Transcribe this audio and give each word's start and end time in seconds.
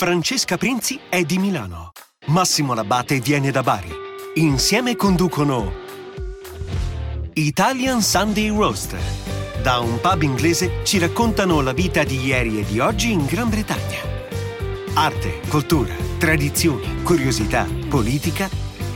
Francesca 0.00 0.56
Prinzi 0.56 0.98
è 1.10 1.24
di 1.24 1.36
Milano. 1.36 1.92
Massimo 2.28 2.72
Labate 2.72 3.20
viene 3.20 3.50
da 3.50 3.62
Bari. 3.62 3.92
Insieme 4.36 4.96
conducono 4.96 5.74
Italian 7.34 8.00
Sunday 8.00 8.48
Roast. 8.48 8.96
Da 9.60 9.80
un 9.80 10.00
pub 10.00 10.22
inglese 10.22 10.80
ci 10.84 10.96
raccontano 10.96 11.60
la 11.60 11.74
vita 11.74 12.02
di 12.02 12.18
ieri 12.18 12.60
e 12.60 12.64
di 12.64 12.78
oggi 12.80 13.12
in 13.12 13.26
Gran 13.26 13.50
Bretagna. 13.50 14.00
Arte, 14.94 15.42
cultura, 15.50 15.94
tradizioni, 16.16 17.02
curiosità, 17.02 17.66
politica, 17.90 18.48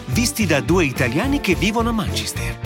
visti 0.07 0.46
da 0.46 0.62
due 0.62 0.86
italiani 0.86 1.41
che 1.41 1.55
vivono 1.55 1.91
a 1.91 1.93
Manchester. 1.93 2.59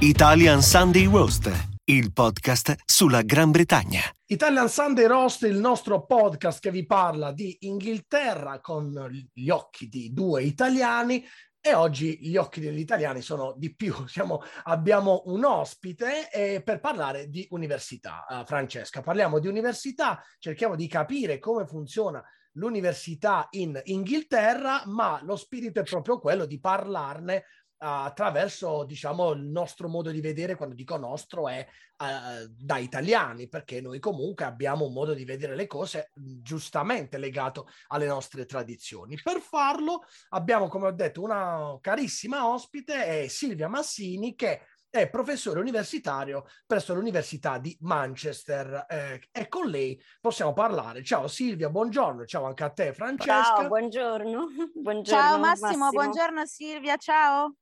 Italian 0.00 0.60
Sunday 0.60 1.04
Roast, 1.04 1.74
il 1.88 2.12
podcast 2.12 2.74
sulla 2.84 3.22
Gran 3.22 3.52
Bretagna. 3.52 4.00
Italian 4.26 4.68
Sunday 4.68 5.06
Roast, 5.06 5.42
il 5.42 5.58
nostro 5.58 6.04
podcast 6.04 6.58
che 6.58 6.72
vi 6.72 6.84
parla 6.84 7.30
di 7.30 7.58
Inghilterra 7.60 8.60
con 8.60 8.92
gli 9.32 9.48
occhi 9.50 9.88
di 9.88 10.12
due 10.12 10.42
italiani. 10.42 11.24
E 11.60 11.74
oggi 11.74 12.18
gli 12.20 12.36
occhi 12.36 12.60
degli 12.60 12.80
italiani 12.80 13.20
sono 13.20 13.54
di 13.56 13.72
più. 13.72 13.94
Siamo, 14.08 14.42
abbiamo 14.64 15.22
un 15.26 15.44
ospite 15.44 16.28
eh, 16.30 16.60
per 16.60 16.80
parlare 16.80 17.28
di 17.28 17.46
università, 17.50 18.26
uh, 18.28 18.44
Francesca. 18.44 19.00
Parliamo 19.00 19.38
di 19.38 19.46
università, 19.46 20.20
cerchiamo 20.40 20.74
di 20.74 20.88
capire 20.88 21.38
come 21.38 21.66
funziona 21.66 22.20
l'università 22.54 23.46
in 23.50 23.80
Inghilterra, 23.84 24.82
ma 24.86 25.20
lo 25.22 25.36
spirito 25.36 25.78
è 25.78 25.84
proprio 25.84 26.18
quello 26.18 26.46
di 26.46 26.58
parlarne 26.58 27.44
attraverso 27.78 28.84
diciamo 28.84 29.32
il 29.32 29.42
nostro 29.42 29.88
modo 29.88 30.10
di 30.10 30.20
vedere 30.20 30.56
quando 30.56 30.74
dico 30.74 30.96
nostro 30.96 31.48
è 31.48 31.66
uh, 31.98 32.46
da 32.48 32.78
italiani 32.78 33.48
perché 33.48 33.80
noi 33.80 33.98
comunque 33.98 34.44
abbiamo 34.44 34.86
un 34.86 34.92
modo 34.92 35.12
di 35.12 35.24
vedere 35.24 35.54
le 35.54 35.66
cose 35.66 36.10
giustamente 36.14 37.18
legato 37.18 37.68
alle 37.88 38.06
nostre 38.06 38.46
tradizioni 38.46 39.18
per 39.22 39.40
farlo 39.40 40.04
abbiamo 40.30 40.68
come 40.68 40.86
ho 40.86 40.92
detto 40.92 41.22
una 41.22 41.76
carissima 41.80 42.48
ospite 42.48 43.04
è 43.04 43.28
Silvia 43.28 43.68
Massini 43.68 44.34
che 44.34 44.62
è 44.88 45.10
professore 45.10 45.60
universitario 45.60 46.46
presso 46.66 46.94
l'Università 46.94 47.58
di 47.58 47.76
Manchester 47.80 48.86
eh, 48.88 49.28
e 49.30 49.48
con 49.48 49.66
lei 49.66 50.00
possiamo 50.20 50.52
parlare. 50.52 51.02
Ciao 51.02 51.28
Silvia, 51.28 51.68
buongiorno, 51.68 52.24
ciao 52.24 52.44
anche 52.44 52.64
a 52.64 52.70
te 52.70 52.92
Francesca. 52.92 53.42
Ciao, 53.42 53.66
buongiorno. 53.66 54.46
buongiorno 54.74 55.04
ciao 55.04 55.38
Massimo, 55.38 55.66
Massimo, 55.66 55.90
buongiorno 55.90 56.46
Silvia, 56.46 56.96
ciao. 56.96 57.56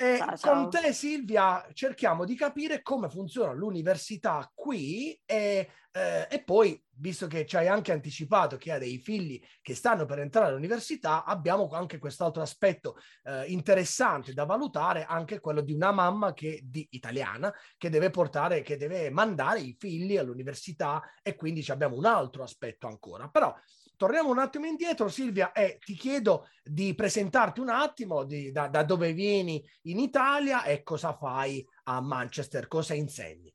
E 0.00 0.18
ciao, 0.18 0.36
ciao. 0.36 0.54
con 0.54 0.70
te 0.70 0.92
Silvia 0.92 1.66
cerchiamo 1.72 2.24
di 2.24 2.36
capire 2.36 2.82
come 2.82 3.08
funziona 3.08 3.52
l'università 3.52 4.48
qui 4.54 5.20
e, 5.24 5.68
eh, 5.90 6.28
e, 6.30 6.44
poi, 6.44 6.80
visto 6.90 7.26
che 7.26 7.44
ci 7.44 7.56
hai 7.56 7.66
anche 7.66 7.90
anticipato 7.90 8.56
che 8.58 8.70
hai 8.70 8.78
dei 8.78 8.98
figli 8.98 9.44
che 9.60 9.74
stanno 9.74 10.06
per 10.06 10.20
entrare 10.20 10.50
all'università, 10.50 11.24
abbiamo 11.24 11.68
anche 11.72 11.98
quest'altro 11.98 12.42
aspetto 12.42 12.94
eh, 13.24 13.46
interessante 13.46 14.34
da 14.34 14.44
valutare, 14.44 15.04
anche 15.04 15.40
quello 15.40 15.62
di 15.62 15.72
una 15.72 15.90
mamma 15.90 16.32
che, 16.32 16.60
di, 16.62 16.86
italiana 16.92 17.52
che 17.76 17.90
deve 17.90 18.10
portare, 18.10 18.62
che 18.62 18.76
deve 18.76 19.10
mandare 19.10 19.58
i 19.58 19.74
figli 19.76 20.16
all'università 20.16 21.02
e 21.20 21.34
quindi 21.34 21.64
abbiamo 21.70 21.96
un 21.96 22.04
altro 22.04 22.44
aspetto 22.44 22.86
ancora. 22.86 23.28
Però 23.28 23.52
torniamo 23.98 24.30
un 24.30 24.38
attimo 24.38 24.64
indietro, 24.64 25.08
Silvia, 25.08 25.52
e 25.52 25.78
ti 25.84 25.94
chiedo 25.94 26.48
di 26.62 26.94
presentarti 26.94 27.60
un 27.60 27.68
attimo 27.68 28.24
di, 28.24 28.52
da, 28.52 28.68
da, 28.68 28.84
dove 28.84 29.12
vieni 29.12 29.62
in 29.82 29.98
Italia 29.98 30.62
e 30.62 30.82
cosa 30.82 31.12
fai 31.12 31.66
a 31.84 32.00
Manchester, 32.00 32.68
cosa 32.68 32.94
insegni. 32.94 33.52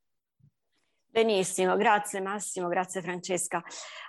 Benissimo, 1.07 1.77
grazie 1.77 2.19
Massimo, 2.21 2.67
grazie 2.67 3.01
Francesca. 3.01 3.63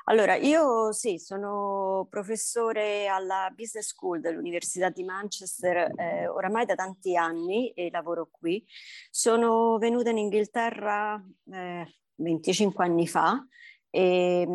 Allora, 0.04 0.36
io 0.36 0.90
sì, 0.90 1.18
sono 1.18 2.06
professore 2.08 3.06
alla 3.06 3.52
Business 3.54 3.88
School 3.88 4.20
dell'Università 4.20 4.88
di 4.88 5.04
Manchester 5.04 5.92
eh, 5.94 6.26
oramai 6.26 6.64
da 6.64 6.74
tanti 6.74 7.14
anni 7.14 7.70
e 7.72 7.90
lavoro 7.90 8.28
qui. 8.30 8.64
Sono 9.10 9.76
venuta 9.76 10.10
in 10.10 10.18
Inghilterra 10.18 11.22
eh, 11.52 11.94
25 12.16 12.84
anni 12.84 13.06
fa 13.06 13.46
e 13.90 14.46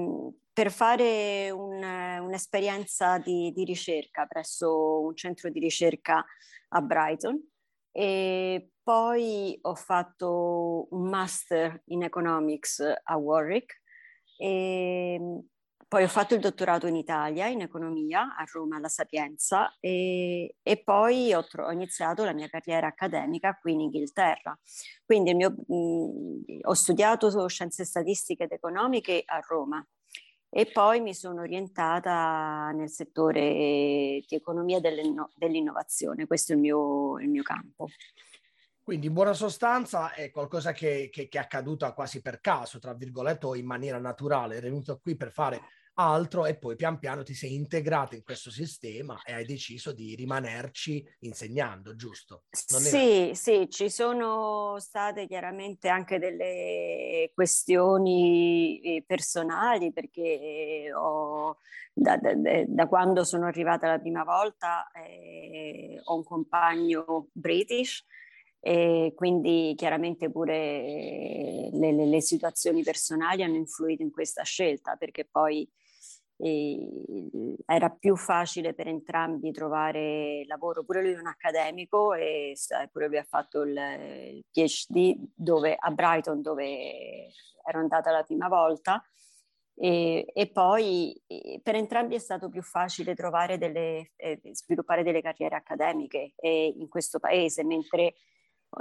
per 0.59 0.73
fare 0.73 1.49
un, 1.51 1.81
un'esperienza 1.81 3.17
di, 3.17 3.53
di, 3.55 3.63
ricerca 3.63 4.25
presso 4.25 4.99
un 4.99 5.15
centro 5.15 5.49
di 5.49 5.57
ricerca 5.57 6.21
a 6.67 6.81
Brighton. 6.81 7.41
E 7.93 8.71
poi 8.83 9.57
ho 9.61 9.75
fatto 9.75 10.87
un 10.89 11.07
master 11.07 11.81
in 11.85 12.03
economics 12.03 12.83
a 13.03 13.15
Warwick. 13.15 13.81
E 14.35 15.45
poi 15.87 16.03
ho 16.03 16.07
fatto 16.09 16.35
il 16.35 16.41
dottorato 16.41 16.87
in 16.87 16.97
Italia 16.97 17.47
in 17.47 17.61
economia 17.61 18.35
a 18.35 18.43
Roma 18.51 18.75
alla 18.75 18.89
Sapienza. 18.89 19.73
E, 19.79 20.57
e 20.61 20.83
poi 20.83 21.33
ho, 21.33 21.47
ho, 21.55 21.71
iniziato 21.71 22.25
la 22.25 22.33
mia 22.33 22.49
carriera 22.49 22.87
accademica 22.87 23.57
qui 23.61 23.71
in 23.71 23.79
Inghilterra. 23.79 24.59
Quindi 25.05 25.33
mio, 25.35 25.51
mh, 25.51 26.67
ho 26.67 26.73
studiato 26.73 27.47
scienze 27.47 27.85
statistiche 27.85 28.43
ed 28.43 28.51
economiche 28.51 29.23
a 29.25 29.39
Roma 29.39 29.81
e 30.49 30.65
poi 30.65 30.99
mi 30.99 31.13
sono 31.13 31.41
orientata 31.41 32.71
nel 32.71 32.89
settore 32.89 34.21
di 34.27 34.35
economia 34.35 34.79
dell'innovazione, 34.79 36.25
questo 36.25 36.53
è 36.53 36.55
il 36.55 36.61
mio, 36.61 37.19
il 37.19 37.29
mio 37.29 37.43
campo. 37.43 37.87
Quindi 38.81 39.05
in 39.05 39.13
buona 39.13 39.33
sostanza 39.33 40.13
è 40.13 40.31
qualcosa 40.31 40.71
che, 40.71 41.09
che, 41.11 41.27
che, 41.27 41.37
è 41.37 41.41
accaduto 41.41 41.91
quasi 41.93 42.23
per 42.23 42.41
caso, 42.41 42.79
tra 42.79 42.95
virgolette, 42.95 43.45
o 43.45 43.55
in 43.55 43.67
maniera 43.67 43.99
naturale. 43.99 44.57
È 44.57 44.61
venuto 44.61 44.97
qui 44.99 45.15
per 45.15 45.31
fare 45.31 45.61
altro 45.99 46.45
e 46.45 46.55
poi 46.55 46.77
pian 46.77 46.97
piano 46.97 47.23
ti 47.23 47.33
sei 47.33 47.55
integrato 47.55 48.15
in 48.15 48.23
questo 48.23 48.49
sistema 48.49 49.21
e 49.25 49.33
hai 49.33 49.45
deciso 49.45 49.91
di 49.91 50.15
rimanerci 50.15 51.05
insegnando, 51.19 51.95
giusto? 51.95 52.43
Non 52.71 52.79
sì, 52.79 53.29
è... 53.29 53.33
sì, 53.33 53.67
ci 53.69 53.89
sono 53.89 54.79
state 54.79 55.27
chiaramente 55.27 55.89
anche 55.89 56.17
delle 56.17 57.31
questioni 57.33 58.79
eh, 58.79 59.03
personali 59.05 59.91
perché 59.91 60.89
ho, 60.95 61.57
da, 61.93 62.15
da, 62.15 62.33
da, 62.65 62.87
quando 62.87 63.25
sono 63.25 63.45
arrivata 63.45 63.87
la 63.87 63.99
prima 63.99 64.23
volta 64.23 64.89
eh, 64.91 65.99
ho 66.01 66.15
un 66.15 66.23
compagno 66.23 67.27
british 67.33 68.05
e 68.61 69.13
quindi 69.15 69.73
chiaramente 69.75 70.29
pure 70.31 71.69
le, 71.73 71.91
le, 71.91 72.05
le, 72.05 72.21
situazioni 72.21 72.83
personali 72.83 73.43
hanno 73.43 73.55
influito 73.55 74.01
in 74.01 74.11
questa 74.11 74.43
scelta 74.43 74.95
perché 74.97 75.25
poi 75.25 75.69
e 76.41 77.57
era 77.65 77.89
più 77.89 78.15
facile 78.15 78.73
per 78.73 78.87
entrambi 78.87 79.51
trovare 79.51 80.45
lavoro. 80.45 80.85
Pure 80.85 81.01
lui 81.01 81.13
è 81.13 81.19
un 81.19 81.27
accademico 81.27 82.13
e 82.13 82.55
pure 82.91 83.07
lui 83.07 83.17
ha 83.17 83.25
fatto 83.27 83.63
il, 83.63 84.43
PhD 84.49 85.17
dove, 85.35 85.75
a 85.77 85.91
Brighton 85.91 86.41
dove 86.41 87.27
ero 87.65 87.79
andata 87.79 88.11
la 88.11 88.23
prima 88.23 88.47
volta. 88.47 89.03
E, 89.81 90.25
e, 90.33 90.51
poi 90.51 91.21
per 91.61 91.75
entrambi 91.75 92.15
è 92.15 92.19
stato 92.19 92.49
più 92.49 92.61
facile 92.61 93.15
trovare 93.15 93.57
delle, 93.57 94.11
eh, 94.17 94.39
sviluppare 94.51 95.03
delle 95.03 95.21
carriere 95.21 95.55
accademiche 95.55 96.33
eh, 96.35 96.73
in 96.77 96.87
questo 96.89 97.19
paese, 97.19 97.63
mentre 97.63 98.15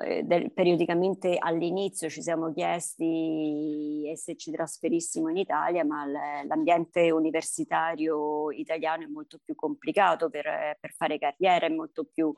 eh, 0.03 0.22
del, 0.22 0.53
periodicamente 0.53 1.37
all'inizio 1.38 2.10
ci 2.10 2.21
siamo 2.21 2.53
chiesti 2.53 4.12
se 4.15 4.37
ci 4.37 4.50
trasferissimo 4.50 5.28
in 5.31 5.38
Italia, 5.38 5.84
ma 5.84 6.04
l'ambiente 6.47 7.10
universitario 7.10 8.50
italiano 8.50 9.04
è 9.04 9.06
molto 9.06 9.38
più 9.43 9.54
complicato 9.54 10.28
per, 10.28 10.76
per 10.78 10.93
fare 10.93 11.19
carriera, 11.19 11.66
è 11.66 11.71
molto 11.71 12.04
più 12.04 12.34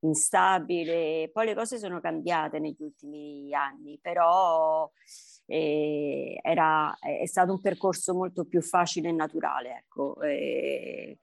instabile. 0.00 1.28
Poi 1.32 1.46
le 1.46 1.54
cose 1.54 1.78
sono 1.78 2.00
cambiate 2.00 2.58
negli 2.58 2.80
ultimi 2.82 3.52
anni, 3.52 3.98
però 4.00 4.90
eh, 5.46 6.38
era, 6.42 6.96
è 6.98 7.26
stato 7.26 7.52
un 7.52 7.60
percorso 7.60 8.14
molto 8.14 8.44
più 8.44 8.62
facile 8.62 9.08
e 9.08 9.12
naturale, 9.12 9.78
ecco, 9.84 10.20
eh, 10.22 11.18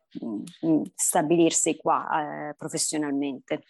stabilirsi 0.93 1.77
qua 1.77 2.49
eh, 2.49 2.55
professionalmente. 2.55 3.63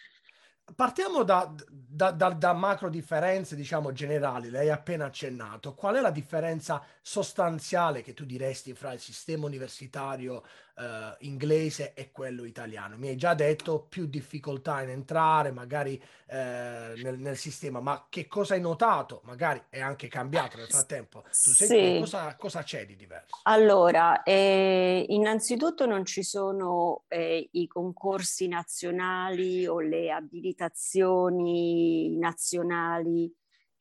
Partiamo 0.74 1.22
da, 1.22 1.52
da, 1.68 2.10
da, 2.10 2.30
da, 2.30 2.52
macro 2.52 2.88
differenze, 2.88 3.56
diciamo, 3.56 3.92
generali. 3.92 4.50
Lei 4.50 4.70
ha 4.70 4.74
appena 4.74 5.06
accennato. 5.06 5.74
Qual 5.74 5.96
è 5.96 6.00
la 6.00 6.10
differenza 6.10 6.84
sostanziale 7.00 8.02
che 8.02 8.14
tu 8.14 8.24
diresti 8.24 8.74
fra 8.74 8.92
il 8.92 9.00
sistema 9.00 9.46
universitario 9.46 10.42
eh, 10.80 11.16
inglese 11.26 11.92
e 11.94 12.10
quello 12.10 12.44
italiano? 12.44 12.96
Mi 12.96 13.08
hai 13.08 13.16
già 13.16 13.34
detto 13.34 13.86
più 13.88 14.06
difficoltà 14.06 14.82
in 14.82 14.88
entrare, 14.88 15.50
magari 15.50 16.00
eh, 16.26 16.94
nel, 17.02 17.18
nel, 17.18 17.36
sistema, 17.36 17.80
ma 17.80 18.06
che 18.08 18.26
cosa 18.26 18.54
hai 18.54 18.60
notato? 18.60 19.20
Magari 19.24 19.62
è 19.68 19.80
anche 19.80 20.08
cambiato 20.08 20.56
nel 20.56 20.68
frattempo. 20.68 21.22
Tu 21.22 21.50
sei 21.50 21.66
sì. 21.66 21.98
cosa, 22.00 22.34
cosa, 22.36 22.62
c'è 22.62 22.86
di 22.86 22.96
diverso? 22.96 23.36
Allora, 23.42 24.22
eh, 24.22 25.04
innanzitutto 25.08 25.86
non 25.86 26.04
ci 26.04 26.22
sono 26.22 27.04
eh, 27.08 27.48
i 27.52 27.66
concorsi 27.66 28.48
nazionali 28.48 29.66
o 29.66 29.80
le 29.80 30.10
abilitazioni 30.10 32.16
nazionali 32.16 33.32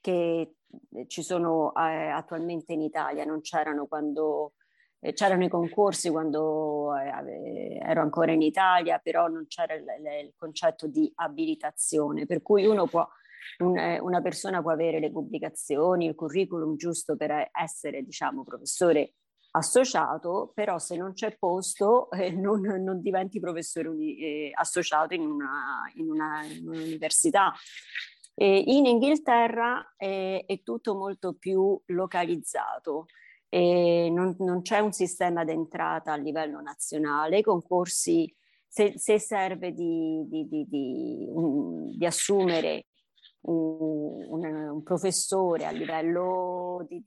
che 0.02 0.54
ci 1.08 1.24
sono 1.24 1.74
eh, 1.76 2.10
attualmente 2.10 2.74
in 2.74 2.82
Italia, 2.82 3.26
non 3.26 3.42
c'erano 3.42 3.88
quando 3.88 4.54
c'erano 5.14 5.46
i 5.46 5.50
concorsi 5.50 6.10
quando 6.10 6.96
eh, 6.96 7.80
ero 7.82 8.02
ancora 8.02 8.32
in 8.32 8.42
Italia, 8.42 9.00
però 9.00 9.28
non 9.28 9.48
c'era 9.48 9.74
il, 9.74 9.86
il 10.24 10.34
concetto 10.38 10.88
di 10.88 11.12
abilitazione, 11.16 12.26
per 12.26 12.42
cui 12.42 12.66
uno 12.66 12.86
può 12.86 13.08
un, 13.60 13.78
eh, 13.78 14.00
una 14.00 14.22
persona 14.22 14.62
può 14.62 14.72
avere 14.72 15.00
le 15.00 15.12
pubblicazioni, 15.12 16.06
il 16.06 16.16
curriculum 16.16 16.76
giusto 16.76 17.16
per 17.16 17.50
essere, 17.52 18.04
diciamo, 18.04 18.44
professore 18.44 19.14
associato, 19.52 20.52
però 20.54 20.78
se 20.78 20.96
non 20.96 21.14
c'è 21.14 21.36
posto 21.38 22.12
eh, 22.12 22.32
non, 22.32 22.62
non, 22.62 23.02
diventi 23.02 23.40
professore 23.40 23.88
uni, 23.88 24.18
eh, 24.18 24.52
associato 24.54 25.14
in, 25.14 25.22
una, 25.22 25.92
in, 25.96 26.10
una, 26.10 26.44
in 26.44 26.68
un'università. 26.68 27.52
Eh, 28.36 28.64
in 28.68 28.86
Inghilterra 28.86 29.96
è 29.98 30.62
tutto 30.64 30.96
molto 30.96 31.34
più 31.34 31.80
localizzato. 31.88 33.08
Non, 33.52 34.36
non, 34.40 34.62
c'è 34.62 34.80
un 34.80 34.92
sistema 34.92 35.44
d'entrata 35.44 36.14
a 36.14 36.18
livello 36.18 36.62
nazionale, 36.62 37.40
i 37.40 37.44
concorsi, 37.44 38.32
se, 38.68 38.94
se 38.98 39.20
serve 39.20 39.74
di, 39.74 40.24
di, 40.28 40.48
di, 40.48 40.68
di 41.98 42.06
assumere 42.06 42.86
un, 43.42 44.24
un, 44.28 44.46
un 44.46 44.84
professore 44.84 45.66
a 45.66 45.72
livello 45.72 46.86
di 46.88 47.04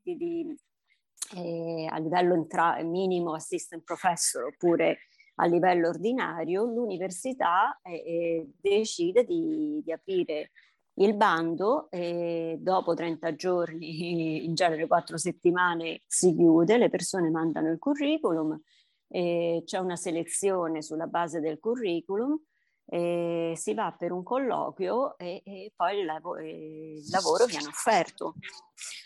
eh, 1.35 1.87
a 1.89 1.99
livello 1.99 2.35
intra- 2.35 2.83
minimo 2.83 3.35
assistant 3.35 3.83
professor 3.85 4.47
oppure 4.47 4.99
a 5.37 5.47
livello 5.47 5.89
ordinario, 5.89 6.65
l'università 6.65 7.81
eh, 7.83 7.95
eh, 7.95 8.51
decide 8.61 9.25
di, 9.25 9.81
di, 9.83 9.93
aprire 9.93 10.51
il 10.95 11.15
bando 11.15 11.91
e 11.91 12.57
dopo 12.61 12.95
30 12.95 13.35
giorni, 13.35 14.45
in 14.47 14.55
genere 14.55 14.87
4 14.87 15.17
settimane, 15.17 16.03
si 16.07 16.35
chiude, 16.35 16.79
le 16.79 16.91
persone 16.91 17.31
mandano 17.31 17.71
il 17.71 17.79
curriculum, 17.79 18.61
c'è 19.09 19.79
una 19.79 19.97
selezione 19.97 20.81
sulla 20.81 21.07
base 21.07 21.41
del 21.41 21.59
curriculum 21.59 22.41
eh, 22.87 23.55
si 23.57 23.75
va 23.75 23.95
per 23.97 24.13
un 24.13 24.23
colloquio 24.23 25.17
e, 25.17 25.43
e 25.45 25.73
poi 25.75 26.01
il, 26.01 26.05
lav- 26.05 26.41
il, 26.43 27.09
lavoro 27.11 27.47
viene 27.47 27.69
offerto. 27.69 28.35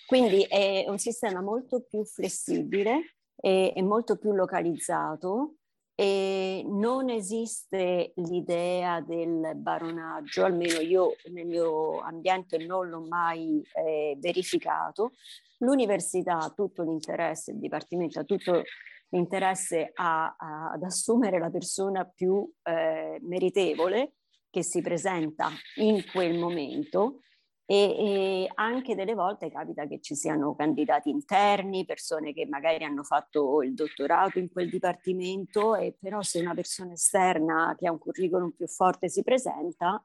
Quindi 0.06 0.42
è 0.42 0.84
un 0.88 0.98
sistema 0.98 1.40
molto 1.40 1.82
più 1.82 2.04
flessibile 2.04 3.16
e 3.38 3.80
molto 3.82 4.16
più 4.16 4.32
localizzato 4.32 5.56
e 5.98 6.62
non 6.66 7.08
esiste 7.08 8.12
l'idea 8.16 9.00
del 9.00 9.52
baronaggio, 9.56 10.44
almeno 10.44 10.78
io 10.80 11.16
nel 11.32 11.46
mio 11.46 12.00
ambiente 12.00 12.58
non 12.58 12.90
l'ho 12.90 13.00
mai 13.00 13.62
eh, 13.72 14.14
verificato. 14.20 15.12
L'università 15.60 16.38
ha 16.38 16.50
tutto 16.50 16.82
l'interesse, 16.82 17.52
il 17.52 17.58
dipartimento 17.58 18.20
ha 18.20 18.24
tutto 18.24 18.62
interesse 19.10 19.90
a, 19.94 20.36
a, 20.38 20.70
ad 20.72 20.82
assumere 20.82 21.38
la 21.38 21.48
persona 21.48 22.04
più 22.04 22.46
eh, 22.62 23.18
meritevole 23.22 24.16
che 24.50 24.62
si 24.62 24.82
presenta 24.82 25.48
in 25.76 26.04
quel 26.12 26.38
momento 26.38 27.20
e, 27.66 27.76
e, 27.76 28.50
anche 28.54 28.94
delle 28.94 29.14
volte 29.14 29.50
capita 29.50 29.86
che 29.86 30.00
ci 30.00 30.14
siano 30.14 30.54
candidati 30.54 31.10
interni, 31.10 31.84
persone 31.84 32.32
che 32.32 32.46
magari 32.46 32.84
hanno 32.84 33.02
fatto 33.02 33.62
il 33.62 33.74
dottorato 33.74 34.38
in 34.38 34.50
quel 34.50 34.70
dipartimento 34.70 35.74
e 35.74 35.96
però 35.98 36.22
se 36.22 36.40
una 36.40 36.54
persona 36.54 36.92
esterna 36.92 37.74
che 37.76 37.88
ha 37.88 37.92
un 37.92 37.98
curriculum 37.98 38.52
più 38.52 38.68
forte 38.68 39.08
si 39.08 39.22
presenta 39.22 40.02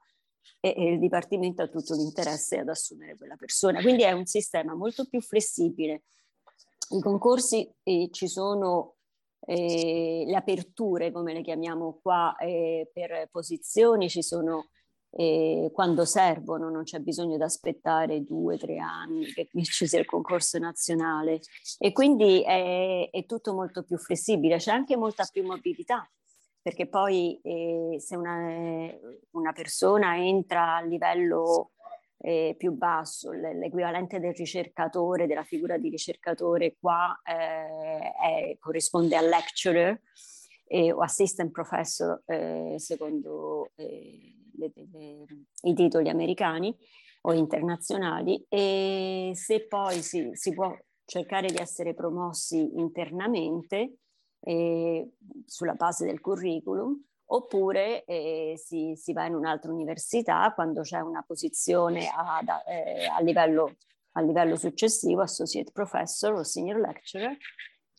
e, 0.60 0.74
e 0.76 0.94
il 0.94 1.00
dipartimento 1.00 1.62
ha 1.62 1.68
tutto 1.68 1.94
l'interesse 1.94 2.58
ad 2.60 2.70
assumere 2.70 3.16
quella 3.16 3.36
persona. 3.36 3.82
Quindi 3.82 4.04
è 4.04 4.12
un 4.12 4.26
sistema 4.26 4.74
molto 4.74 5.06
più 5.06 5.22
flessibile 5.22 6.04
i 6.92 7.02
concorsi 7.02 7.70
eh, 7.84 8.10
ci 8.12 8.28
sono 8.28 8.96
eh, 9.46 10.24
le 10.26 10.36
aperture, 10.36 11.12
come 11.12 11.34
le 11.34 11.42
chiamiamo 11.42 12.00
qua, 12.02 12.36
eh, 12.38 12.90
per 12.94 13.30
posizioni, 13.32 14.10
ci 14.10 14.22
sono 14.22 14.70
eh, 15.12 15.70
quando 15.74 16.06
servono, 16.06 16.70
non 16.70 16.84
c'è 16.84 17.00
bisogno 17.00 17.38
di 17.38 17.44
aspettare 17.44 18.24
due 18.24 18.58
tre 18.58 18.78
anni 18.78 19.26
che 19.26 19.50
ci 19.64 19.88
sia 19.88 20.00
il 20.00 20.06
concorso 20.06 20.58
nazionale. 20.58 21.40
E 21.78 21.92
quindi 21.92 22.44
è, 22.44 23.10
è 23.10 23.26
tutto 23.26 23.54
molto 23.54 23.84
più 23.84 23.98
flessibile, 23.98 24.58
c'è 24.58 24.72
anche 24.72 24.96
molta 24.96 25.28
più 25.32 25.44
mobilità 25.46 26.10
perché 26.64 26.88
poi 26.88 27.40
eh, 27.42 27.96
se 28.00 28.16
una, 28.16 28.94
una, 29.32 29.52
persona 29.52 30.16
entra 30.16 30.76
a 30.76 30.82
livello 30.82 31.72
eh, 32.20 32.54
più 32.56 32.72
basso, 32.74 33.32
l'equivalente 33.32 34.20
del 34.20 34.34
ricercatore, 34.36 35.26
della 35.26 35.44
figura 35.44 35.78
di 35.78 35.90
ricercatore 35.90 36.76
qua 36.80 37.20
eh, 37.24 38.12
è, 38.12 38.58
corrisponde 38.60 39.16
a 39.16 39.22
lecturer 39.22 40.00
eh, 40.68 40.92
o 40.92 41.02
assistant 41.02 41.52
professor 41.52 42.22
eh, 42.28 42.76
secondo 42.78 43.72
eh, 43.76 44.41
le, 44.54 44.72
le, 44.76 45.26
i 45.64 45.74
titoli 45.74 46.10
americani 46.10 46.76
o 47.22 47.34
internazionali. 47.34 48.46
E 48.50 49.32
se 49.36 49.68
poi 49.68 50.02
si, 50.02 50.30
si 50.34 50.54
può 50.54 50.76
cercare 51.06 51.48
di 51.48 51.58
essere 51.58 51.94
promossi 51.94 52.78
internamente 52.80 53.98
eh, 54.40 55.12
sulla 55.46 55.74
base 55.74 56.06
del 56.06 56.22
curriculum 56.22 57.00
oppure 57.34 58.04
eh, 58.06 58.54
si, 58.58 58.94
si, 58.96 59.14
va 59.14 59.26
in 59.26 59.36
un'altra 59.36 59.72
università 59.72 60.52
quando 60.54 60.82
c'è 60.82 61.00
una 61.00 61.24
posizione 61.26 62.08
a, 62.08 62.42
eh, 62.68 63.06
a, 63.06 63.22
livello, 63.22 63.78
a, 64.14 64.22
livello, 64.22 64.56
successivo, 64.56 65.22
associate 65.22 65.72
professor 65.72 66.34
o 66.34 66.44
senior 66.44 66.80
lecturer, 66.80 67.36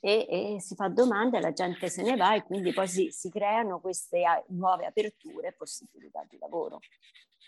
e, 0.05 0.27
e, 0.29 0.61
si 0.61 0.75
fa 0.75 0.89
domande, 0.89 1.39
la 1.39 1.53
gente 1.53 1.89
se 1.89 2.03
ne 2.03 2.17
va 2.17 2.35
e 2.35 2.43
quindi 2.43 2.73
poi 2.73 2.89
si, 2.89 3.11
si 3.13 3.31
creano 3.31 3.81
queste 3.81 4.25
nuove 4.49 4.85
aperture 4.85 5.49
e 5.49 5.53
possibilità 5.53 6.27
di 6.29 6.39
lavoro. 6.39 6.81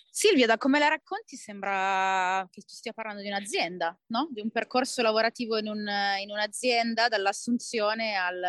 Silvia, 0.08 0.46
da 0.46 0.56
come 0.56 0.78
la 0.78 0.86
racconti 0.86 1.34
sembra 1.34 2.46
che 2.52 2.60
tu 2.60 2.72
stia 2.72 2.92
parlando 2.92 3.22
di 3.22 3.26
un'azienda, 3.26 3.98
no? 4.06 4.28
Di 4.30 4.40
un 4.40 4.52
percorso 4.52 5.02
lavorativo 5.02 5.58
in, 5.58 5.66
un, 5.66 5.84
in 6.20 6.30
un'azienda, 6.30 7.08
dall'assunzione 7.08 8.14
al, 8.14 8.40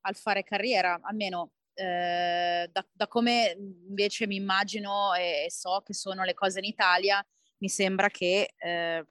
al, 0.00 0.14
fare 0.16 0.42
carriera, 0.42 0.98
almeno 1.00 1.52
eh, 1.74 2.68
da, 2.72 2.84
da, 2.90 3.06
come 3.06 3.56
invece 3.86 4.26
mi 4.26 4.34
immagino 4.34 5.14
e, 5.14 5.44
e, 5.44 5.50
so 5.52 5.80
che 5.86 5.94
sono 5.94 6.24
le 6.24 6.34
cose 6.34 6.58
in 6.58 6.64
Italia, 6.64 7.24
mi 7.58 7.68
sembra 7.68 8.08
che 8.08 8.54
eh, 8.56 9.06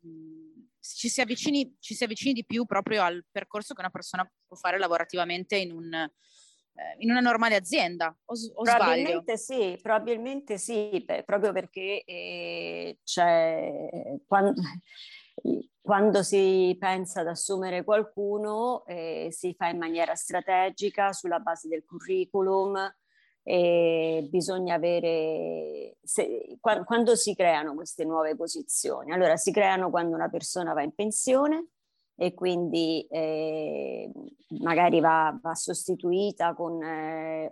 ci, 0.95 1.09
si 1.09 1.21
avvicini, 1.21 1.75
ci 1.79 1.93
si 1.93 2.03
avvicini 2.03 2.33
di 2.33 2.45
più 2.45 2.65
proprio 2.65 3.03
al 3.03 3.25
percorso 3.29 3.73
che 3.73 3.81
una 3.81 3.89
persona 3.89 4.29
può 4.45 4.55
fare 4.55 4.77
lavorativamente 4.77 5.55
in 5.55 5.71
un 5.71 6.09
eh, 6.77 6.95
in 6.99 7.09
una 7.09 7.21
normale 7.21 7.55
azienda 7.55 8.15
o, 8.25 8.33
o 8.33 8.61
probabilmente 8.61 9.35
sbaglio? 9.35 9.71
sì, 9.73 9.81
probabilmente 9.81 10.57
sì, 10.59 11.03
beh, 11.03 11.23
proprio 11.23 11.51
perché 11.51 12.03
eh, 12.05 12.99
quando, 14.27 14.61
quando 15.81 16.21
si 16.21 16.75
pensa 16.79 17.21
ad 17.21 17.27
assumere 17.29 17.83
qualcuno 17.83 18.85
eh, 18.85 19.29
si 19.31 19.55
fa 19.57 19.69
in 19.69 19.79
maniera 19.79 20.13
strategica 20.13 21.13
sulla 21.13 21.39
base 21.39 21.67
del 21.67 21.83
curriculum 21.83 22.77
e 23.49 24.27
bisogna 24.29 24.75
avere 24.75 25.95
se, 26.03 26.57
quando 26.59 27.15
si 27.15 27.33
creano 27.33 27.75
queste 27.75 28.03
nuove 28.03 28.35
posizioni? 28.35 29.13
Allora 29.13 29.37
si 29.37 29.53
creano 29.53 29.89
quando 29.89 30.15
una 30.15 30.27
persona 30.27 30.73
va 30.73 30.81
in 30.83 30.93
pensione 30.93 31.67
e 32.17 32.33
quindi 32.33 33.07
eh, 33.09 34.11
magari 34.59 34.99
va, 34.99 35.39
va, 35.41 35.55
sostituita 35.55 36.53
con, 36.55 36.83
eh, 36.83 37.45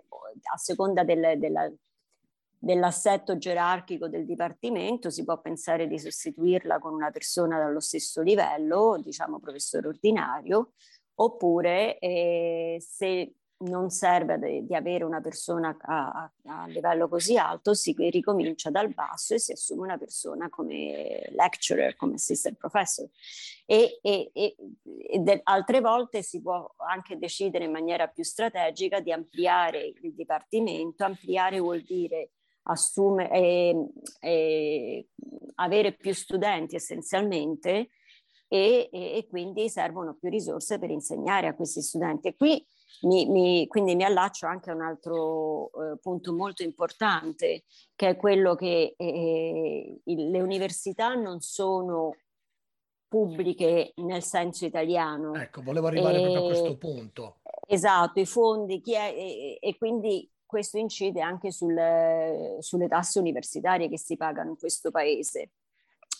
a 0.52 0.56
seconda 0.58 1.02
del, 1.02 1.38
della, 1.38 1.72
dell'assetto 2.58 3.38
gerarchico 3.38 4.06
del 4.06 4.26
dipartimento, 4.26 5.08
si 5.08 5.24
può 5.24 5.40
pensare 5.40 5.86
di 5.86 5.98
sostituirla 5.98 6.78
con 6.78 6.92
una 6.92 7.10
persona 7.10 7.58
dallo 7.58 7.80
stesso 7.80 8.20
livello, 8.20 9.00
diciamo 9.02 9.40
professore 9.40 9.88
ordinario, 9.88 10.72
oppure 11.14 11.98
eh, 12.00 12.76
se 12.86 13.32
non 13.58 13.88
serve 13.88 14.38
di 14.64 14.74
avere 14.74 15.04
una 15.04 15.20
persona 15.20 15.74
a, 15.80 16.30
a, 16.44 16.66
livello 16.66 17.08
così 17.08 17.38
alto, 17.38 17.72
si 17.72 17.94
ricomincia 17.96 18.70
dal 18.70 18.92
basso 18.92 19.34
e 19.34 19.38
si 19.38 19.52
assume 19.52 19.82
una 19.82 19.96
persona 19.96 20.50
come 20.50 21.26
lecturer, 21.30 21.96
come 21.96 22.14
assistant 22.14 22.56
professor. 22.56 23.08
E, 23.64 23.98
e, 24.02 24.30
e, 24.34 24.56
e 25.08 25.18
de, 25.20 25.40
altre 25.44 25.80
volte 25.80 26.22
si 26.22 26.42
può 26.42 26.74
anche 26.76 27.16
decidere 27.16 27.64
in 27.64 27.70
maniera 27.70 28.08
più 28.08 28.24
strategica 28.24 29.00
di 29.00 29.12
ampliare 29.12 29.94
il 30.02 30.14
dipartimento. 30.14 31.04
Ampliare 31.04 31.58
vuol 31.58 31.82
dire 31.82 32.32
assume, 32.68 33.30
eh, 33.30 33.88
eh, 34.20 35.08
avere 35.56 35.92
più 35.92 36.12
studenti 36.12 36.76
essenzialmente 36.76 37.90
e, 38.48 38.88
e, 38.92 39.26
quindi 39.28 39.68
servono 39.68 40.14
più 40.14 40.28
risorse 40.28 40.78
per 40.78 40.90
insegnare 40.90 41.46
a 41.48 41.54
questi 41.54 41.80
studenti. 41.80 42.28
E 42.28 42.36
qui 42.36 42.64
mi, 43.02 43.26
mi, 43.26 43.66
quindi 43.66 43.94
mi 43.94 44.04
allaccio 44.04 44.46
anche 44.46 44.70
a 44.70 44.74
un 44.74 44.82
altro 44.82 45.70
eh, 45.70 45.98
punto 46.00 46.32
molto 46.32 46.62
importante, 46.62 47.64
che 47.94 48.08
è 48.08 48.16
quello 48.16 48.54
che 48.54 48.94
eh, 48.96 50.00
il, 50.04 50.30
le 50.30 50.40
università 50.40 51.14
non 51.14 51.40
sono 51.40 52.16
pubbliche 53.08 53.92
nel 53.96 54.22
senso 54.22 54.66
italiano. 54.66 55.34
Ecco, 55.34 55.62
volevo 55.62 55.86
arrivare 55.86 56.18
e, 56.18 56.22
proprio 56.22 56.42
a 56.42 56.46
questo 56.46 56.76
punto. 56.76 57.36
Esatto, 57.68 58.20
i 58.20 58.26
fondi 58.26 58.80
è, 58.84 59.14
e, 59.14 59.58
e, 59.60 59.76
quindi 59.76 60.28
questo 60.44 60.78
incide 60.78 61.20
anche 61.20 61.50
sul, 61.50 61.76
sulle 62.60 62.88
tasse 62.88 63.18
universitarie 63.18 63.88
che 63.88 63.98
si 63.98 64.16
pagano 64.16 64.50
in 64.50 64.58
questo 64.58 64.90
paese. 64.90 65.50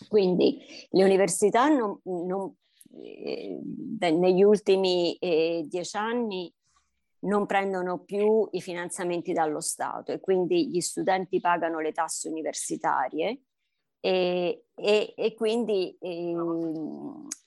Quindi 0.08 0.60
le 0.90 1.04
università 1.04 1.68
non, 1.68 1.98
non, 2.04 2.48
eh, 2.48 2.65
negli 3.98 4.42
ultimi 4.42 5.16
eh, 5.16 5.64
dieci 5.66 5.96
anni 5.96 6.52
non 7.20 7.46
prendono 7.46 7.98
più 8.00 8.48
i 8.52 8.60
finanziamenti 8.60 9.32
dallo 9.32 9.60
Stato 9.60 10.12
e 10.12 10.20
quindi 10.20 10.68
gli 10.68 10.80
studenti 10.80 11.40
pagano 11.40 11.80
le 11.80 11.92
tasse 11.92 12.28
universitarie 12.28 13.40
e, 14.00 14.66
e, 14.74 15.14
e 15.16 15.34
quindi 15.34 15.96
eh, 15.98 16.30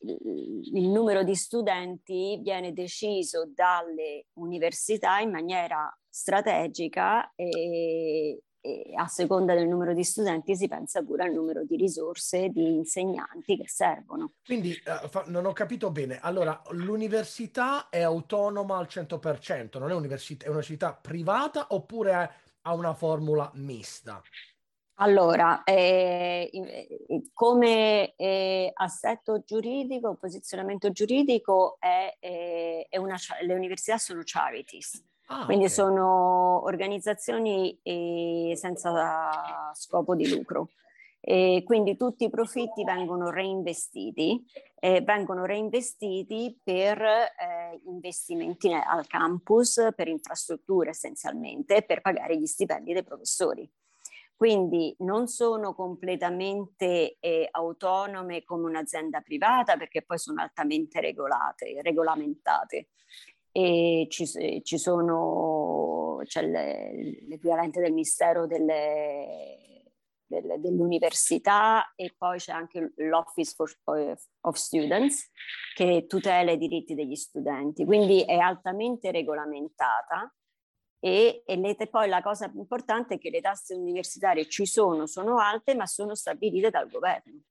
il 0.01 0.89
numero 0.89 1.23
di 1.23 1.35
studenti 1.35 2.39
viene 2.41 2.73
deciso 2.73 3.49
dalle 3.53 4.25
università 4.33 5.19
in 5.19 5.29
maniera 5.29 5.89
strategica 6.09 7.33
e, 7.35 8.41
e 8.61 8.91
a 8.95 9.07
seconda 9.07 9.53
del 9.53 9.67
numero 9.67 9.93
di 9.93 10.03
studenti 10.03 10.55
si 10.55 10.67
pensa 10.67 11.03
pure 11.03 11.23
al 11.23 11.33
numero 11.33 11.63
di 11.63 11.75
risorse, 11.75 12.49
di 12.49 12.75
insegnanti 12.75 13.57
che 13.57 13.67
servono. 13.67 14.33
Quindi 14.45 14.71
uh, 14.71 15.07
fa, 15.07 15.23
non 15.27 15.45
ho 15.45 15.53
capito 15.53 15.91
bene, 15.91 16.19
allora 16.19 16.61
l'università 16.71 17.89
è 17.89 18.01
autonoma 18.01 18.77
al 18.77 18.87
100%, 18.89 19.79
non 19.79 19.91
è, 19.91 19.93
università, 19.93 20.45
è 20.45 20.47
un'università 20.47 20.93
privata 20.93 21.67
oppure 21.69 22.11
è, 22.11 22.29
ha 22.61 22.73
una 22.73 22.93
formula 22.93 23.49
mista? 23.55 24.21
Allora, 25.01 25.63
eh, 25.63 26.49
come 27.33 28.15
eh, 28.17 28.69
assetto 28.73 29.43
giuridico, 29.45 30.15
posizionamento 30.15 30.91
giuridico, 30.91 31.77
è, 31.79 32.17
è 32.19 32.97
una, 32.97 33.17
le 33.43 33.53
università 33.53 33.97
sono 33.97 34.23
charities, 34.25 35.01
Ah, 35.31 35.45
Quindi 35.45 35.65
okay. 35.65 35.75
sono 35.75 36.63
organizzazioni 36.63 37.79
eh, 37.83 38.53
senza 38.55 39.71
scopo 39.75 40.15
di 40.15 40.27
lucro. 40.27 40.69
E 41.21 41.61
quindi 41.65 41.97
tutti 41.97 42.23
i 42.23 42.29
profitti 42.29 42.83
vengono 42.83 43.29
reinvestiti, 43.29 44.43
eh, 44.79 45.01
vengono 45.01 45.45
reinvestiti 45.45 46.59
per 46.63 46.99
eh, 47.01 47.79
investimenti 47.85 48.73
al 48.73 49.05
campus, 49.05 49.89
per 49.95 50.07
infrastrutture 50.07 50.91
essenzialmente, 50.91 51.83
per 51.83 52.01
pagare 52.01 52.35
gli 52.37 52.47
stipendi 52.47 52.93
dei 52.93 53.03
professori. 53.03 53.69
Quindi 54.35 54.95
non 54.99 55.27
sono 55.27 55.75
completamente 55.75 57.17
eh, 57.19 57.47
autonome 57.51 58.43
come 58.43 58.67
un'azienda 58.69 59.21
privata 59.21 59.77
perché 59.77 60.01
poi 60.01 60.17
sono 60.17 60.41
altamente 60.41 61.01
regolate, 61.01 61.81
regolamentate 61.81 62.87
e 63.51 64.07
ci, 64.09 64.25
ci 64.63 64.77
sono, 64.77 66.21
c'è 66.23 66.45
l'equivalente 66.45 67.81
del 67.81 67.91
Ministero 67.91 68.45
delle, 68.45 69.83
delle, 70.25 70.59
dell'Università 70.59 71.93
e 71.95 72.13
poi 72.17 72.37
c'è 72.37 72.51
anche 72.51 72.93
l'Office 72.97 73.53
for, 73.55 74.17
of 74.41 74.55
Students 74.55 75.31
che 75.73 76.05
tutela 76.07 76.51
i 76.51 76.57
diritti 76.57 76.93
degli 76.93 77.15
studenti, 77.15 77.85
quindi 77.85 78.23
è 78.23 78.37
altamente 78.37 79.11
regolamentata. 79.11 80.33
E, 81.01 81.43
e 81.45 81.55
le, 81.55 81.75
poi 81.89 82.09
la 82.09 82.21
cosa 82.21 82.51
importante 82.53 83.15
è 83.15 83.17
che 83.17 83.29
le 83.29 83.39
tasse 83.39 83.73
universitarie 83.73 84.49
ci 84.49 84.65
sono, 84.65 85.05
sono 85.05 85.39
alte, 85.39 85.73
ma 85.73 85.85
sono 85.85 86.13
stabilite 86.13 86.69
dal 86.69 86.89
governo. 86.89 87.43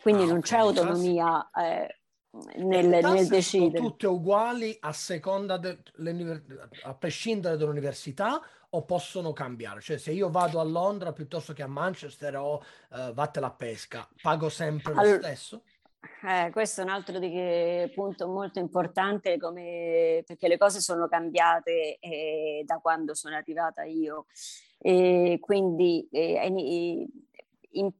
Quindi 0.00 0.22
ah, 0.22 0.26
non 0.26 0.40
c'è 0.40 0.58
autonomia 0.58 1.50
eh, 1.50 2.02
nel, 2.56 2.86
nel 2.86 3.26
decidere. 3.26 3.76
Sono 3.76 3.88
tutte 3.88 4.06
uguali 4.06 4.76
a 4.80 4.92
seconda 4.92 5.56
de, 5.56 5.78
a 6.84 6.94
prescindere 6.94 7.56
dall'università 7.56 8.40
o 8.70 8.84
possono 8.84 9.32
cambiare? 9.32 9.80
Cioè 9.80 9.98
se 9.98 10.12
io 10.12 10.30
vado 10.30 10.60
a 10.60 10.64
Londra 10.64 11.12
piuttosto 11.12 11.52
che 11.52 11.62
a 11.62 11.66
Manchester 11.66 12.36
o 12.36 12.62
uh, 12.90 13.12
vattene 13.12 13.46
a 13.46 13.52
pesca, 13.52 14.08
pago 14.20 14.48
sempre 14.48 14.92
lo 14.94 15.00
allora, 15.00 15.18
stesso? 15.18 15.62
Eh, 16.22 16.50
questo 16.50 16.80
è 16.80 16.84
un 16.84 16.90
altro 16.90 17.18
di, 17.18 17.90
punto 17.94 18.28
molto 18.28 18.58
importante 18.58 19.38
come, 19.38 20.22
perché 20.26 20.48
le 20.48 20.56
cose 20.56 20.80
sono 20.80 21.08
cambiate 21.08 21.98
eh, 21.98 22.62
da 22.64 22.78
quando 22.78 23.14
sono 23.14 23.36
arrivata 23.36 23.84
io. 23.84 24.26
E 24.78 25.38
quindi 25.40 26.06
eh, 26.10 27.08
in, 27.70 27.90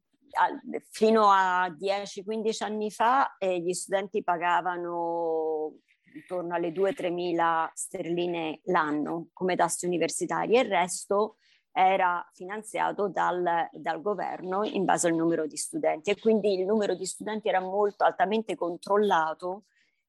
fino 0.90 1.30
a 1.30 1.68
10-15 1.68 2.64
anni 2.64 2.90
fa 2.90 3.36
eh, 3.38 3.60
gli 3.60 3.72
studenti 3.72 4.22
pagavano 4.22 5.72
intorno 6.14 6.54
alle 6.54 6.70
2-3 6.70 7.12
mila 7.12 7.70
sterline 7.74 8.60
l'anno 8.64 9.28
come 9.32 9.56
tasse 9.56 9.86
universitarie 9.86 10.60
il 10.60 10.68
resto 10.68 11.36
era 11.72 12.26
finanziato 12.32 13.08
dal, 13.08 13.68
dal, 13.70 14.00
governo 14.00 14.64
in 14.64 14.86
base 14.86 15.08
al 15.08 15.14
numero 15.14 15.46
di 15.46 15.58
studenti 15.58 16.08
e 16.08 16.18
quindi 16.18 16.54
il 16.54 16.64
numero 16.64 16.94
di 16.94 17.04
studenti 17.04 17.48
era 17.48 17.60
molto 17.60 18.02
altamente 18.04 18.54
controllato 18.54 19.64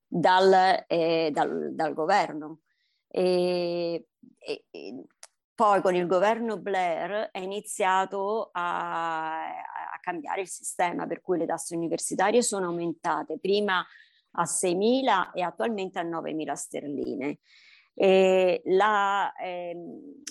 dal, 0.07 0.85
eh, 0.87 1.29
dal, 1.33 1.73
dal 1.73 1.93
governo. 1.93 2.61
E, 3.09 4.07
e, 4.37 4.65
poi 5.57 5.81
con 5.81 5.95
il 5.95 6.05
governo 6.05 6.59
Blair 6.59 7.31
è 7.31 7.39
iniziato 7.39 8.51
a, 8.51 9.47
a, 9.47 9.99
cambiare 9.99 10.41
il 10.41 10.47
sistema, 10.47 11.07
per 11.07 11.19
cui 11.19 11.39
le 11.39 11.47
tasse 11.47 11.75
universitarie 11.75 12.43
sono 12.43 12.67
aumentate 12.67 13.39
prima 13.39 13.83
a 14.33 14.43
6.000 14.43 15.31
e 15.33 15.41
attualmente 15.41 15.97
a 15.97 16.03
9.000 16.03 16.53
sterline. 16.53 17.39
E 17.95 18.61
la, 18.65 19.33
ehm, 19.33 20.21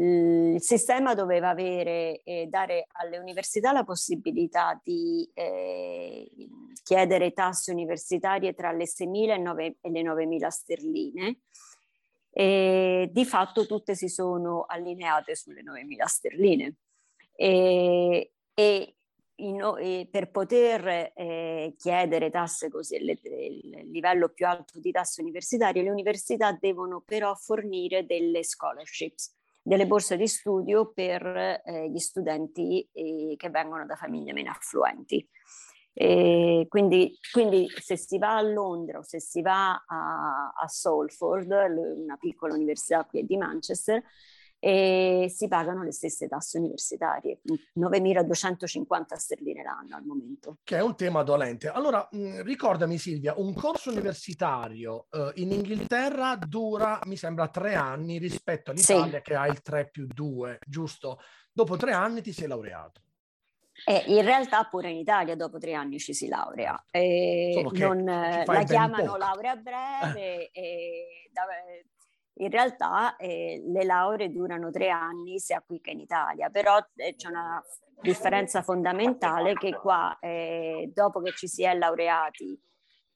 il 0.00 0.60
sistema 0.60 1.14
doveva 1.14 1.48
avere, 1.48 2.20
eh, 2.22 2.46
dare 2.50 2.88
alle 2.92 3.16
università 3.16 3.72
la 3.72 3.84
possibilità 3.84 4.78
di 4.84 5.26
eh, 5.32 6.30
chiedere 6.82 7.32
tasse 7.32 7.72
universitarie 7.72 8.52
tra 8.52 8.70
le 8.72 8.84
6.000 8.84 9.78
e, 9.80 9.90
le 9.90 10.02
9.000 10.02 10.48
sterline 10.48 11.38
e 12.38 13.10
di 13.10 13.24
fatto 13.24 13.66
tutte 13.66 13.96
si 13.96 14.06
sono 14.06 14.64
allineate 14.64 15.34
sulle 15.34 15.60
9.000 15.60 16.04
sterline. 16.04 16.74
E, 17.34 18.32
e, 18.54 18.96
in, 19.40 20.08
per 20.08 20.30
poter 20.30 21.10
eh, 21.16 21.74
chiedere 21.76 22.30
tasse 22.30 22.70
così, 22.70 22.94
il, 22.94 23.08
il 23.10 23.90
livello 23.90 24.28
più 24.28 24.46
alto 24.46 24.78
di 24.78 24.92
tasse 24.92 25.20
universitarie, 25.20 25.82
le 25.82 25.90
università 25.90 26.52
devono 26.52 27.02
però 27.04 27.34
fornire 27.34 28.06
delle 28.06 28.44
scholarships, 28.44 29.34
delle 29.60 29.88
borse 29.88 30.16
di 30.16 30.28
studio 30.28 30.92
per 30.92 31.26
eh, 31.64 31.90
gli 31.90 31.98
studenti 31.98 32.88
eh, 32.92 33.34
che 33.36 33.50
vengono 33.50 33.84
da 33.84 33.96
famiglie 33.96 34.32
meno 34.32 34.52
affluenti. 34.52 35.28
Quindi, 36.68 37.18
quindi, 37.32 37.68
se 37.80 37.96
si 37.96 38.18
va 38.18 38.36
a 38.36 38.42
Londra 38.42 38.98
o 38.98 39.02
se 39.02 39.20
si 39.20 39.42
va 39.42 39.84
a, 39.86 40.52
a 40.56 40.68
Salford, 40.68 41.50
una 41.50 42.16
piccola 42.16 42.54
università 42.54 43.04
qui 43.04 43.24
di 43.24 43.36
Manchester, 43.36 44.02
e 44.60 45.32
si 45.32 45.46
pagano 45.46 45.84
le 45.84 45.92
stesse 45.92 46.26
tasse 46.26 46.58
universitarie, 46.58 47.40
9.250 47.78 49.14
sterline 49.14 49.62
l'anno 49.62 49.96
al 49.96 50.04
momento. 50.04 50.58
Che 50.64 50.76
è 50.76 50.82
un 50.82 50.96
tema 50.96 51.22
dolente. 51.22 51.68
Allora, 51.68 52.06
mh, 52.10 52.42
ricordami 52.42 52.98
Silvia, 52.98 53.34
un 53.36 53.54
corso 53.54 53.90
universitario 53.90 55.06
eh, 55.10 55.32
in 55.36 55.52
Inghilterra 55.52 56.36
dura, 56.36 57.00
mi 57.04 57.16
sembra, 57.16 57.48
tre 57.48 57.74
anni 57.74 58.18
rispetto 58.18 58.72
all'Italia 58.72 59.18
sì. 59.18 59.22
che 59.22 59.34
ha 59.34 59.46
il 59.46 59.62
3 59.62 59.90
più 59.90 60.06
2, 60.06 60.58
giusto? 60.66 61.20
Dopo 61.52 61.76
tre 61.76 61.92
anni 61.92 62.20
ti 62.20 62.32
sei 62.32 62.48
laureato. 62.48 63.02
E 63.84 64.04
in 64.06 64.22
realtà 64.22 64.64
pure 64.64 64.90
in 64.90 64.96
Italia 64.96 65.36
dopo 65.36 65.58
tre 65.58 65.74
anni 65.74 65.98
ci 65.98 66.12
si 66.12 66.28
laurea. 66.28 66.82
Non, 67.86 68.04
la 68.04 68.64
chiamano 68.64 69.04
poco. 69.04 69.16
laurea 69.16 69.56
breve 69.56 70.50
e 70.52 71.30
da, 71.32 71.42
in 72.40 72.50
realtà 72.50 73.16
eh, 73.16 73.62
le 73.66 73.84
lauree 73.84 74.30
durano 74.30 74.70
tre 74.70 74.90
anni 74.90 75.38
sia 75.38 75.62
qui 75.64 75.80
che 75.80 75.90
in 75.90 76.00
Italia, 76.00 76.50
però 76.50 76.78
eh, 76.96 77.14
c'è 77.14 77.28
una 77.28 77.62
differenza 78.00 78.62
fondamentale 78.62 79.54
che 79.54 79.74
qua 79.74 80.16
eh, 80.20 80.90
dopo 80.94 81.20
che 81.20 81.32
ci 81.32 81.48
si 81.48 81.64
è 81.64 81.74
laureati 81.74 82.60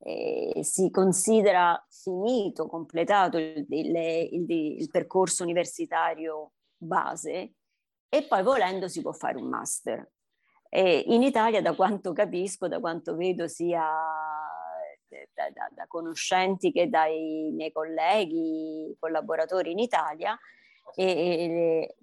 eh, 0.04 0.60
si 0.62 0.90
considera 0.90 1.80
finito, 1.88 2.66
completato 2.66 3.38
il, 3.38 3.64
il, 3.68 3.96
il, 3.96 4.50
il 4.50 4.90
percorso 4.90 5.44
universitario 5.44 6.52
base 6.76 7.54
e 8.08 8.22
poi 8.24 8.42
volendo 8.42 8.88
si 8.88 9.00
può 9.00 9.12
fare 9.12 9.38
un 9.38 9.48
master. 9.48 10.10
E 10.74 11.04
in 11.08 11.22
Italia, 11.22 11.60
da 11.60 11.74
quanto 11.74 12.14
capisco, 12.14 12.66
da 12.66 12.80
quanto 12.80 13.14
vedo 13.14 13.46
sia 13.46 13.82
da, 15.34 15.50
da, 15.50 15.68
da 15.70 15.84
conoscenti 15.86 16.72
che 16.72 16.88
dai 16.88 17.50
miei 17.52 17.70
colleghi, 17.70 18.96
collaboratori 18.98 19.72
in 19.72 19.78
Italia, 19.78 20.34
e, 20.94 21.04
e 21.04 21.96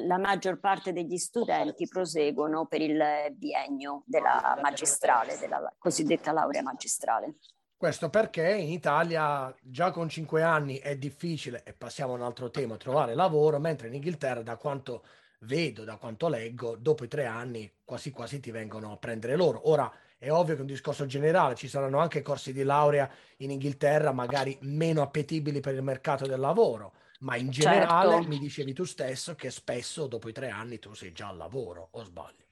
la 0.00 0.16
maggior 0.16 0.58
parte 0.60 0.94
degli 0.94 1.18
studenti 1.18 1.86
proseguono 1.88 2.64
per 2.66 2.80
il 2.80 3.02
biennio 3.32 4.02
della 4.06 4.58
magistrale, 4.62 5.36
della 5.36 5.70
cosiddetta 5.78 6.32
laurea 6.32 6.62
magistrale. 6.62 7.34
Questo 7.76 8.08
perché 8.08 8.50
in 8.50 8.70
Italia 8.70 9.54
già 9.60 9.90
con 9.90 10.08
cinque 10.08 10.42
anni 10.42 10.78
è 10.78 10.96
difficile, 10.96 11.62
e 11.64 11.74
passiamo 11.74 12.14
a 12.14 12.16
un 12.16 12.22
altro 12.22 12.50
tema, 12.50 12.78
trovare 12.78 13.14
lavoro, 13.14 13.58
mentre 13.58 13.88
in 13.88 13.94
Inghilterra, 13.94 14.42
da 14.42 14.56
quanto 14.56 15.04
vedo, 15.40 15.84
da 15.84 15.96
quanto 15.96 16.28
leggo, 16.28 16.76
dopo 16.76 17.04
i 17.04 17.08
tre 17.08 17.26
anni 17.26 17.70
quasi 17.84 18.10
quasi 18.10 18.40
ti 18.40 18.50
vengono 18.50 18.92
a 18.92 18.96
prendere 18.96 19.36
loro. 19.36 19.68
Ora 19.68 19.92
è 20.18 20.30
ovvio 20.30 20.54
che 20.54 20.60
è 20.60 20.62
un 20.62 20.66
discorso 20.66 21.06
generale, 21.06 21.54
ci 21.54 21.68
saranno 21.68 21.98
anche 21.98 22.22
corsi 22.22 22.52
di 22.52 22.62
laurea 22.62 23.10
in 23.38 23.50
Inghilterra 23.50 24.12
magari 24.12 24.58
meno 24.62 25.02
appetibili 25.02 25.60
per 25.60 25.74
il 25.74 25.82
mercato 25.82 26.26
del 26.26 26.40
lavoro, 26.40 26.94
ma 27.20 27.36
in 27.36 27.50
generale 27.50 28.16
certo. 28.16 28.28
mi 28.28 28.38
dicevi 28.38 28.72
tu 28.72 28.84
stesso 28.84 29.34
che 29.34 29.50
spesso 29.50 30.06
dopo 30.06 30.28
i 30.28 30.32
tre 30.32 30.50
anni 30.50 30.78
tu 30.78 30.92
sei 30.94 31.12
già 31.12 31.28
al 31.28 31.36
lavoro, 31.36 31.88
o 31.92 32.04
sbaglio? 32.04 32.44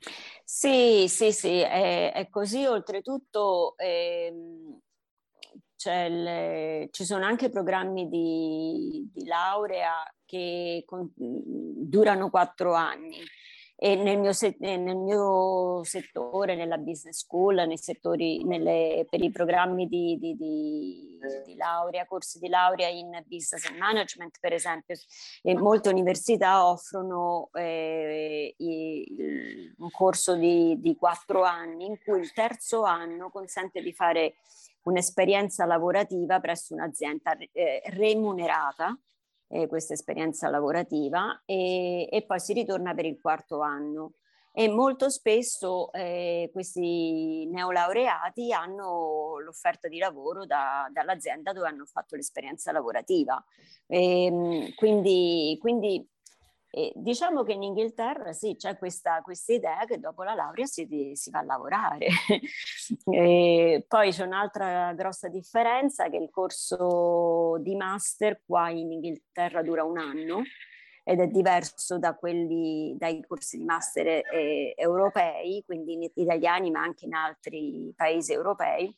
Sì, 0.44 1.06
sì, 1.08 1.32
sì, 1.32 1.58
è, 1.58 2.12
è 2.12 2.28
così. 2.30 2.64
Oltretutto 2.64 3.76
ehm, 3.76 4.80
le, 5.86 6.88
ci 6.90 7.04
sono 7.04 7.24
anche 7.24 7.50
programmi 7.50 8.08
di, 8.08 9.08
di 9.12 9.24
laurea 9.24 10.02
che 10.24 10.82
con, 10.86 11.10
durano 11.14 12.30
quattro 12.30 12.74
anni. 12.74 13.18
E 13.80 13.94
nel 13.94 14.18
mio, 14.18 14.32
se, 14.32 14.56
nel 14.58 14.96
mio, 14.96 15.84
settore, 15.84 16.56
nella 16.56 16.78
business 16.78 17.18
school, 17.18 17.54
nei 17.64 17.78
settori, 17.78 18.42
nelle, 18.42 19.06
per 19.08 19.22
i 19.22 19.30
programmi 19.30 19.86
di, 19.86 20.18
di, 20.18 20.34
di, 20.34 21.16
di, 21.46 21.54
laurea, 21.54 22.04
corsi 22.04 22.40
di 22.40 22.48
laurea 22.48 22.88
in 22.88 23.22
business 23.26 23.68
and 23.68 23.78
management, 23.78 24.38
per 24.40 24.52
esempio, 24.52 24.96
molte 25.60 25.90
università 25.90 26.66
offrono 26.66 27.50
eh, 27.52 28.52
i, 28.56 29.72
un 29.78 29.90
corso 29.92 30.34
di, 30.34 30.96
quattro 30.98 31.44
anni 31.44 31.86
in 31.86 31.98
cui 32.04 32.18
il 32.18 32.32
terzo 32.32 32.82
anno 32.82 33.30
consente 33.30 33.80
di 33.80 33.92
fare 33.92 34.34
un'esperienza 34.82 35.64
lavorativa 35.64 36.40
presso 36.40 36.74
un'azienda 36.74 37.36
eh, 37.52 37.82
remunerata, 37.86 38.98
eh, 39.48 39.66
questa 39.66 39.94
esperienza 39.94 40.48
lavorativa, 40.48 41.42
e, 41.44 42.08
e, 42.10 42.22
poi 42.22 42.40
si 42.40 42.52
ritorna 42.52 42.94
per 42.94 43.06
il 43.06 43.18
quarto 43.20 43.60
anno. 43.60 44.12
E 44.52 44.68
molto 44.68 45.08
spesso 45.08 45.92
eh, 45.92 46.50
questi 46.52 47.46
neolaureati 47.46 48.52
hanno 48.52 49.38
l'offerta 49.38 49.86
di 49.86 49.98
lavoro 49.98 50.46
da, 50.46 50.88
dall'azienda 50.90 51.52
dove 51.52 51.68
hanno 51.68 51.84
fatto 51.84 52.16
l'esperienza 52.16 52.72
lavorativa. 52.72 53.42
E, 53.86 54.24
ehm, 54.24 54.74
quindi, 54.74 55.56
quindi 55.60 56.04
e 56.70 56.92
diciamo 56.94 57.44
che 57.44 57.52
in 57.52 57.62
Inghilterra 57.62 58.32
sì, 58.32 58.54
c'è 58.56 58.76
questa, 58.76 59.22
questa 59.22 59.54
idea 59.54 59.84
che 59.86 59.98
dopo 59.98 60.22
la 60.22 60.34
laurea 60.34 60.66
si, 60.66 61.12
si 61.14 61.30
va 61.30 61.38
a 61.38 61.44
lavorare. 61.44 62.08
poi 63.86 64.10
c'è 64.10 64.24
un'altra 64.24 64.92
grossa 64.92 65.28
differenza 65.28 66.10
che 66.10 66.18
il 66.18 66.30
corso 66.30 67.56
di 67.60 67.74
master 67.74 68.42
qua 68.44 68.68
in 68.68 68.92
Inghilterra 68.92 69.62
dura 69.62 69.84
un 69.84 69.98
anno 69.98 70.42
ed 71.08 71.20
è 71.20 71.26
diverso 71.26 71.98
da 71.98 72.14
quelli, 72.14 72.94
dai 72.98 73.24
corsi 73.26 73.56
di 73.56 73.64
master 73.64 74.06
eh, 74.06 74.74
europei, 74.76 75.62
quindi 75.64 76.10
italiani 76.16 76.70
ma 76.70 76.82
anche 76.82 77.06
in 77.06 77.14
altri 77.14 77.90
paesi 77.96 78.34
europei, 78.34 78.94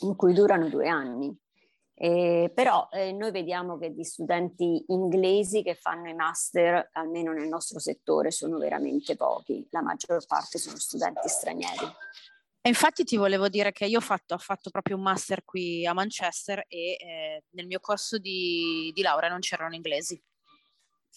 in 0.00 0.16
cui 0.16 0.34
durano 0.34 0.68
due 0.68 0.88
anni. 0.88 1.32
Eh, 1.98 2.52
però 2.54 2.88
eh, 2.92 3.12
noi 3.12 3.30
vediamo 3.30 3.78
che 3.78 3.94
di 3.94 4.04
studenti 4.04 4.84
inglesi 4.88 5.62
che 5.62 5.74
fanno 5.74 6.10
i 6.10 6.14
master, 6.14 6.90
almeno 6.92 7.32
nel 7.32 7.48
nostro 7.48 7.78
settore, 7.78 8.30
sono 8.30 8.58
veramente 8.58 9.16
pochi, 9.16 9.66
la 9.70 9.80
maggior 9.80 10.24
parte 10.26 10.58
sono 10.58 10.76
studenti 10.76 11.26
stranieri. 11.26 11.86
E 12.60 12.68
infatti 12.68 13.04
ti 13.04 13.16
volevo 13.16 13.48
dire 13.48 13.72
che 13.72 13.86
io 13.86 13.98
ho 13.98 14.02
fatto, 14.02 14.34
ho 14.34 14.38
fatto 14.38 14.68
proprio 14.70 14.96
un 14.96 15.02
master 15.02 15.42
qui 15.44 15.86
a 15.86 15.94
Manchester 15.94 16.64
e 16.68 16.96
eh, 16.98 17.44
nel 17.50 17.66
mio 17.66 17.80
corso 17.80 18.18
di, 18.18 18.90
di 18.92 19.02
laurea 19.02 19.30
non 19.30 19.38
c'erano 19.38 19.74
inglesi. 19.74 20.22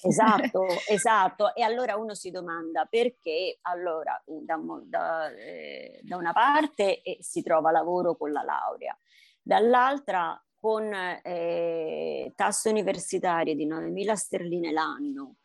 Esatto, 0.02 0.66
esatto. 0.88 1.54
E 1.56 1.64
allora 1.64 1.98
uno 1.98 2.14
si 2.14 2.32
domanda 2.32 2.86
perché 2.86 3.58
allora 3.64 4.22
da, 4.26 4.58
da, 4.86 5.30
eh, 5.32 6.00
da 6.04 6.16
una 6.16 6.32
parte 6.32 7.02
eh, 7.02 7.18
si 7.20 7.42
trova 7.42 7.72
lavoro 7.72 8.16
con 8.16 8.32
la 8.32 8.44
laurea, 8.44 8.98
dall'altra 9.42 10.42
con 10.60 10.92
eh, 11.24 12.32
tasse 12.36 12.70
universitarie 12.70 13.56
di 13.56 13.68
9.000 13.68 14.14
sterline 14.14 14.72
l'anno, 14.72 15.38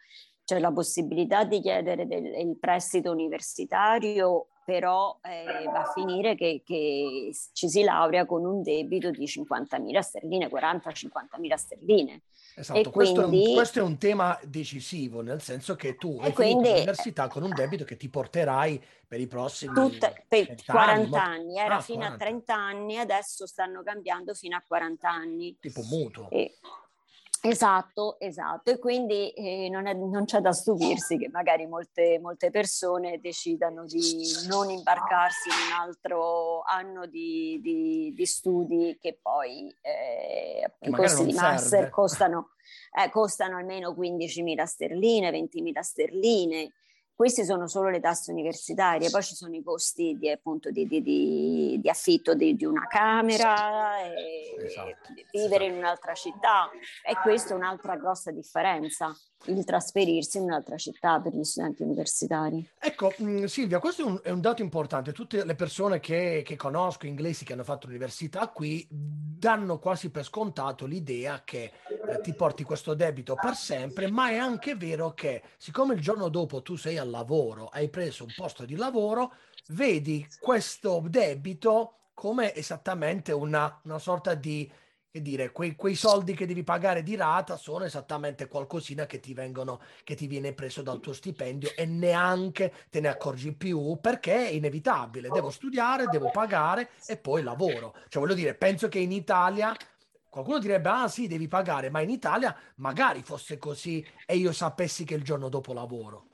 c'è 0.44 0.58
la 0.58 0.72
possibilità 0.72 1.44
di 1.44 1.60
chiedere 1.60 2.06
del, 2.06 2.26
il 2.26 2.58
prestito 2.58 3.10
universitario, 3.10 4.48
però 4.64 5.18
eh, 5.22 5.64
va 5.64 5.82
a 5.82 5.92
finire 5.92 6.34
che, 6.34 6.62
che, 6.64 7.30
ci 7.52 7.68
si 7.68 7.82
laurea 7.82 8.24
con 8.24 8.44
un 8.44 8.62
debito 8.62 9.10
di 9.10 9.26
50.000 9.26 9.98
sterline, 10.00 10.48
40-50.000 10.48 11.54
sterline. 11.54 12.22
Esatto, 12.56 12.90
questo, 12.90 13.26
quindi, 13.26 13.44
è 13.44 13.48
un, 13.48 13.54
questo, 13.54 13.78
è 13.80 13.82
un, 13.82 13.98
tema 13.98 14.38
decisivo, 14.44 15.20
nel 15.22 15.42
senso 15.42 15.74
che 15.74 15.96
tu 15.96 16.18
hai 16.20 16.32
quindi, 16.32 16.68
l'università 16.68 17.26
con 17.26 17.42
un 17.42 17.52
debito 17.52 17.84
che 17.84 17.96
ti 17.96 18.08
porterai 18.08 18.82
per 19.06 19.20
i 19.20 19.26
prossimi 19.26 19.74
tutte, 19.74 20.24
per 20.28 20.54
40 20.64 21.22
anni, 21.22 21.48
anni. 21.48 21.58
era 21.58 21.76
ah, 21.76 21.80
fino 21.80 21.98
40. 21.98 22.14
a 22.14 22.26
30 22.26 22.54
anni, 22.54 22.98
adesso 22.98 23.46
stanno 23.46 23.82
cambiando 23.82 24.34
fino 24.34 24.56
a 24.56 24.62
40 24.66 25.10
anni. 25.10 25.56
Tipo 25.60 25.82
mutuo. 25.82 26.30
E, 26.30 26.54
Esatto, 27.46 28.18
esatto. 28.20 28.70
E 28.70 28.78
quindi 28.78 29.28
eh, 29.32 29.68
non, 29.68 29.86
è, 29.86 29.92
non, 29.92 30.24
c'è 30.24 30.40
da 30.40 30.52
stupirsi 30.52 31.18
che 31.18 31.28
magari 31.28 31.66
molte, 31.66 32.18
molte, 32.18 32.50
persone 32.50 33.20
decidano 33.20 33.84
di 33.84 34.24
non 34.48 34.70
imbarcarsi 34.70 35.50
in 35.50 35.54
un 35.66 35.86
altro 35.86 36.62
anno 36.62 37.04
di, 37.04 37.60
di, 37.60 38.14
di 38.16 38.24
studi 38.24 38.96
che 38.98 39.18
poi 39.20 39.68
eh, 39.82 40.72
i 40.88 40.90
corsi 40.90 41.26
di 41.26 41.34
master 41.34 41.90
costano, 41.90 42.52
eh, 42.98 43.10
costano 43.10 43.58
almeno 43.58 43.90
15.000 43.90 44.64
sterline, 44.64 45.30
20.000 45.30 45.80
sterline 45.80 46.72
queste 47.14 47.44
sono 47.44 47.68
solo 47.68 47.90
le 47.90 48.00
tasse 48.00 48.32
universitarie, 48.32 49.10
poi 49.10 49.22
ci 49.22 49.34
sono 49.34 49.54
i 49.54 49.62
costi 49.62 50.16
di, 50.18 50.30
appunto, 50.30 50.70
di, 50.70 50.86
di, 50.86 51.78
di 51.80 51.88
affitto 51.88 52.34
di, 52.34 52.56
una 52.64 52.86
camera, 52.88 54.02
esatto, 54.58 55.12
vivere 55.30 55.30
esatto. 55.30 55.62
in 55.64 55.76
un'altra 55.76 56.14
città 56.14 56.70
e 57.06 57.14
questa 57.22 57.54
è 57.54 57.56
un'altra 57.56 57.96
grossa 57.96 58.32
differenza, 58.32 59.16
il 59.46 59.64
trasferirsi 59.64 60.38
in 60.38 60.44
un'altra 60.44 60.76
città 60.76 61.20
per 61.20 61.34
gli 61.34 61.44
studenti 61.44 61.82
universitari. 61.82 62.68
Ecco, 62.78 63.12
mm, 63.22 63.44
Silvia, 63.44 63.78
questo 63.78 64.02
è 64.02 64.04
un, 64.06 64.20
è 64.22 64.30
un, 64.30 64.40
dato 64.40 64.62
importante. 64.62 65.12
Tutte 65.12 65.44
le 65.44 65.54
persone 65.54 66.00
che, 66.00 66.42
che 66.44 66.56
conosco, 66.56 67.06
inglesi 67.06 67.44
che 67.44 67.52
hanno 67.52 67.64
fatto 67.64 67.86
l'università 67.86 68.48
qui, 68.48 68.86
danno 68.90 69.78
quasi 69.78 70.10
per 70.10 70.24
scontato 70.24 70.86
l'idea 70.86 71.42
che 71.44 71.70
ti 72.20 72.34
porti 72.34 72.64
questo 72.64 72.94
debito 72.94 73.34
per 73.34 73.54
sempre, 73.54 74.10
ma 74.10 74.30
è 74.30 74.36
anche 74.36 74.74
vero 74.74 75.14
che 75.14 75.42
siccome 75.56 75.94
il 75.94 76.00
giorno 76.00 76.28
dopo 76.28 76.62
tu 76.62 76.76
sei 76.76 76.98
al 76.98 77.10
lavoro, 77.10 77.68
hai 77.68 77.88
preso 77.88 78.24
un 78.24 78.32
posto 78.34 78.64
di 78.64 78.76
lavoro, 78.76 79.32
vedi 79.68 80.26
questo 80.40 81.02
debito 81.06 82.10
come 82.14 82.54
esattamente 82.54 83.32
una, 83.32 83.80
una 83.84 83.98
sorta 83.98 84.34
di 84.34 84.70
che 85.14 85.22
dire, 85.22 85.52
quei, 85.52 85.76
quei, 85.76 85.94
soldi 85.94 86.34
che 86.34 86.44
devi 86.44 86.64
pagare 86.64 87.04
di 87.04 87.14
rata 87.14 87.56
sono 87.56 87.84
esattamente 87.84 88.48
qualcosina 88.48 89.06
che 89.06 89.20
ti, 89.20 89.32
vengono, 89.32 89.80
che 90.02 90.16
ti 90.16 90.26
viene 90.26 90.52
preso 90.54 90.82
dal 90.82 90.98
tuo 90.98 91.12
stipendio 91.12 91.70
e 91.76 91.86
neanche 91.86 92.72
te 92.90 92.98
ne 92.98 93.06
accorgi 93.06 93.52
più 93.52 93.96
perché 94.00 94.48
è 94.48 94.50
inevitabile. 94.50 95.28
Devo 95.28 95.50
studiare, 95.50 96.06
devo 96.06 96.32
pagare 96.32 96.90
e 97.06 97.16
poi 97.16 97.44
lavoro. 97.44 97.94
Cioè, 98.08 98.20
voglio 98.20 98.34
dire, 98.34 98.54
penso 98.54 98.88
che 98.88 98.98
in 98.98 99.12
Italia 99.12 99.72
qualcuno 100.34 100.58
direbbe: 100.58 100.88
Ah, 100.88 101.08
sì, 101.08 101.28
devi 101.28 101.46
pagare, 101.46 101.90
ma 101.90 102.00
in 102.00 102.10
Italia 102.10 102.54
magari 102.76 103.22
fosse 103.22 103.56
così 103.56 104.04
e 104.26 104.36
io 104.36 104.50
sapessi 104.50 105.04
che 105.04 105.14
il 105.14 105.22
giorno 105.22 105.48
dopo 105.48 105.72
lavoro. 105.72 106.26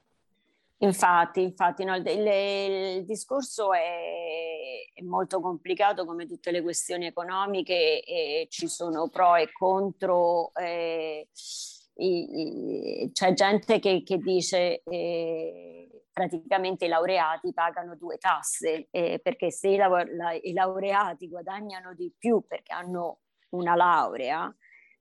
Infatti, 0.78 1.42
infatti 1.42 1.84
no, 1.84 1.94
il, 1.94 2.06
il, 2.06 3.04
discorso 3.04 3.74
è, 3.74 4.90
è, 4.94 5.02
molto 5.02 5.40
complicato 5.40 6.06
come 6.06 6.26
tutte 6.26 6.50
le 6.50 6.62
questioni 6.62 7.04
economiche 7.04 8.02
e 8.02 8.46
ci 8.48 8.66
sono 8.66 9.10
pro 9.10 9.36
e 9.36 9.52
contro. 9.52 10.52
Eh, 10.54 11.28
i, 11.96 13.10
c'è 13.12 13.34
gente 13.34 13.78
che, 13.78 14.02
che 14.02 14.16
dice 14.16 14.82
eh, 14.82 16.04
praticamente 16.10 16.86
i 16.86 16.88
laureati 16.88 17.52
pagano 17.52 17.94
due 17.96 18.16
tasse 18.16 18.88
eh, 18.90 19.20
perché 19.22 19.50
se 19.50 19.68
i, 19.68 19.76
la, 19.76 20.32
i 20.40 20.52
laureati 20.54 21.28
guadagnano 21.28 21.92
di 21.92 22.10
più 22.16 22.42
perché 22.46 22.72
hanno 22.72 23.18
una 23.50 23.74
laurea, 23.74 24.54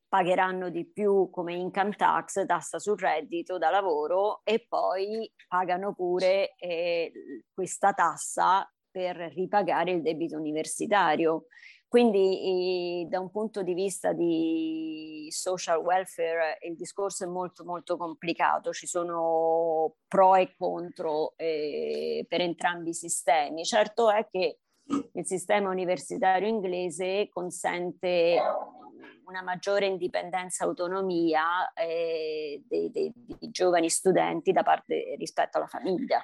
pagheranno 0.08 0.70
di 0.70 0.86
più 0.86 1.30
come 1.30 1.54
income 1.54 1.92
tax, 1.92 2.46
tassa 2.46 2.80
sul 2.80 2.98
reddito 2.98 3.58
da 3.58 3.70
lavoro 3.70 4.42
e 4.44 4.66
poi 4.68 5.32
pagano 5.48 5.94
pure 5.94 6.56
eh, 6.58 7.12
questa 7.54 7.94
tassa 7.94 8.70
per 8.90 9.16
ripagare 9.16 9.92
il 9.92 10.02
debito 10.02 10.36
universitario. 10.38 11.46
Quindi 11.88 13.08
da 13.10 13.20
un 13.20 13.32
punto 13.32 13.64
di 13.64 13.74
vista 13.74 14.14
di 14.14 15.26
social 15.32 15.80
welfare 15.80 16.60
il 16.62 16.76
discorso 16.76 17.24
è 17.24 17.28
molto 17.28 17.64
molto 17.66 17.98
complicato, 17.98 18.72
ci 18.74 18.86
sono 18.86 19.96
pro 20.08 20.36
e 20.36 20.54
contro 20.56 21.34
eh, 21.36 22.26
per 22.28 22.42
entrambi 22.42 22.90
i 22.90 22.94
sistemi. 22.94 23.66
Certo 23.66 24.12
è 24.12 24.28
che 24.30 24.60
il 25.13 25.25
sistema 25.25 25.69
universitario 25.69 26.47
inglese 26.47 27.30
consente 27.32 28.39
una 29.25 29.43
maggiore 29.43 29.86
indipendenza 29.86 30.63
e 30.63 30.67
autonomia 30.67 31.71
eh, 31.73 32.63
dei, 32.67 32.89
dei, 32.89 33.13
dei, 33.15 33.52
giovani 33.52 33.89
studenti 33.89 34.52
da 34.52 34.63
parte 34.63 35.15
rispetto 35.17 35.58
alla 35.58 35.67
famiglia. 35.67 36.21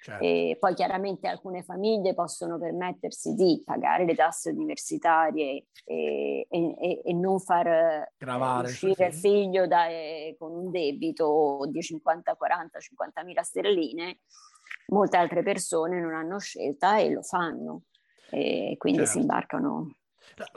Certo. 0.00 0.22
E 0.24 0.56
poi 0.60 0.74
chiaramente 0.74 1.26
alcune 1.26 1.62
famiglie 1.62 2.14
possono 2.14 2.58
permettersi 2.58 3.34
di 3.34 3.62
pagare 3.64 4.04
le 4.04 4.14
tasse 4.14 4.50
universitarie 4.50 5.66
e, 5.84 6.46
e, 6.48 7.00
e 7.04 7.12
non 7.12 7.40
far 7.40 8.12
Gravare 8.16 8.68
uscire 8.68 9.06
il 9.06 9.14
figlio 9.14 9.66
da, 9.66 9.88
eh, 9.88 10.36
con 10.38 10.52
un 10.52 10.70
debito 10.70 11.66
di 11.68 11.82
50, 11.82 12.36
40, 12.36 12.78
50 12.78 13.24
mila 13.24 13.42
sterline. 13.42 14.20
Molte 14.88 15.16
altre 15.16 15.42
persone 15.42 16.00
non 16.00 16.14
hanno 16.14 16.38
scelta 16.38 16.98
e 16.98 17.10
lo 17.10 17.22
fanno 17.22 17.82
e 18.30 18.74
quindi 18.78 19.00
certo. 19.00 19.12
si 19.12 19.18
imbarcano. 19.20 19.96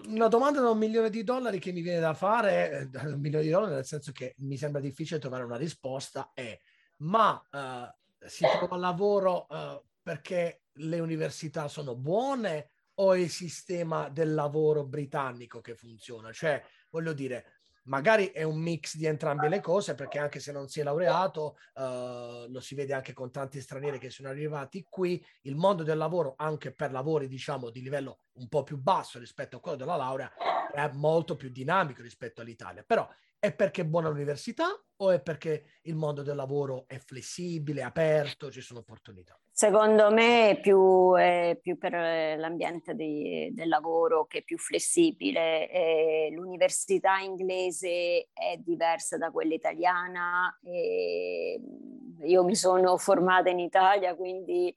Una 0.07 0.27
domanda 0.27 0.61
da 0.61 0.69
un 0.69 0.77
milione 0.77 1.09
di 1.09 1.23
dollari 1.23 1.59
che 1.59 1.71
mi 1.71 1.81
viene 1.81 1.99
da 1.99 2.13
fare, 2.13 2.89
eh, 2.91 3.07
un 3.07 3.19
milione 3.19 3.45
di 3.45 3.51
dollari 3.51 3.73
nel 3.73 3.85
senso 3.85 4.11
che 4.11 4.33
mi 4.39 4.57
sembra 4.57 4.81
difficile 4.81 5.19
trovare 5.19 5.43
una 5.43 5.57
risposta, 5.57 6.31
è 6.33 6.57
ma 6.97 7.41
uh, 7.51 8.27
si 8.27 8.43
trova 8.57 8.75
lavoro 8.75 9.47
uh, 9.49 9.81
perché 10.01 10.63
le 10.73 10.99
università 10.99 11.67
sono 11.67 11.95
buone 11.95 12.71
o 12.95 13.13
è 13.13 13.19
il 13.19 13.29
sistema 13.29 14.09
del 14.09 14.33
lavoro 14.33 14.83
britannico 14.83 15.61
che 15.61 15.75
funziona? 15.75 16.31
Cioè, 16.33 16.61
voglio 16.89 17.13
dire, 17.13 17.58
magari 17.89 18.27
è 18.27 18.43
un 18.43 18.57
mix 18.57 18.95
di 18.95 19.05
entrambe 19.05 19.49
le 19.49 19.59
cose 19.59 19.95
perché 19.95 20.19
anche 20.19 20.39
se 20.39 20.51
non 20.51 20.67
si 20.69 20.79
è 20.79 20.83
laureato, 20.83 21.57
uh, 21.73 22.47
lo 22.47 22.59
si 22.59 22.75
vede 22.75 22.93
anche 22.93 23.13
con 23.13 23.31
tanti 23.31 23.59
stranieri 23.59 23.99
che 23.99 24.09
sono 24.09 24.29
arrivati 24.29 24.85
qui, 24.87 25.23
il 25.41 25.55
mondo 25.55 25.83
del 25.83 25.97
lavoro, 25.97 26.35
anche 26.37 26.71
per 26.73 26.91
lavori 26.91 27.27
diciamo 27.27 27.69
di 27.69 27.81
livello 27.81 28.19
un 28.33 28.47
po' 28.47 28.63
più 28.63 28.77
basso 28.77 29.19
rispetto 29.19 29.57
a 29.57 29.59
quello 29.59 29.77
della 29.77 29.95
laurea, 29.95 30.31
è 30.71 30.89
molto 30.93 31.35
più 31.35 31.49
dinamico 31.49 32.01
rispetto 32.01 32.41
all'Italia. 32.41 32.83
Però 32.85 33.07
è 33.39 33.53
perché 33.53 33.81
è 33.81 33.85
buona 33.85 34.09
l'università 34.09 34.67
o 35.01 35.11
è 35.11 35.21
perché 35.21 35.63
il 35.83 35.95
mondo 35.95 36.23
del 36.23 36.35
lavoro 36.35 36.83
è 36.87 36.97
flessibile, 36.97 37.83
aperto, 37.83 38.51
ci 38.51 38.59
sono 38.59 38.79
opportunità? 38.79 39.39
Secondo 39.49 40.11
me 40.11 40.51
è 40.51 40.59
più, 40.59 41.13
è 41.15 41.57
più 41.61 41.77
per 41.77 41.93
l'ambiente 42.37 42.93
di, 42.95 43.49
del 43.53 43.69
lavoro 43.69 44.25
che 44.25 44.39
è 44.39 44.43
più 44.43 44.57
flessibile. 44.57 45.69
Eh, 45.69 46.29
l'università 46.31 47.17
inglese 47.19 48.27
è 48.33 48.57
diversa 48.57 49.17
da 49.17 49.31
quella 49.31 49.53
italiana. 49.53 50.57
io 50.63 52.43
mi 52.43 52.55
sono 52.55 52.97
formata 52.97 53.49
in 53.49 53.59
Italia, 53.59 54.15
quindi 54.15 54.75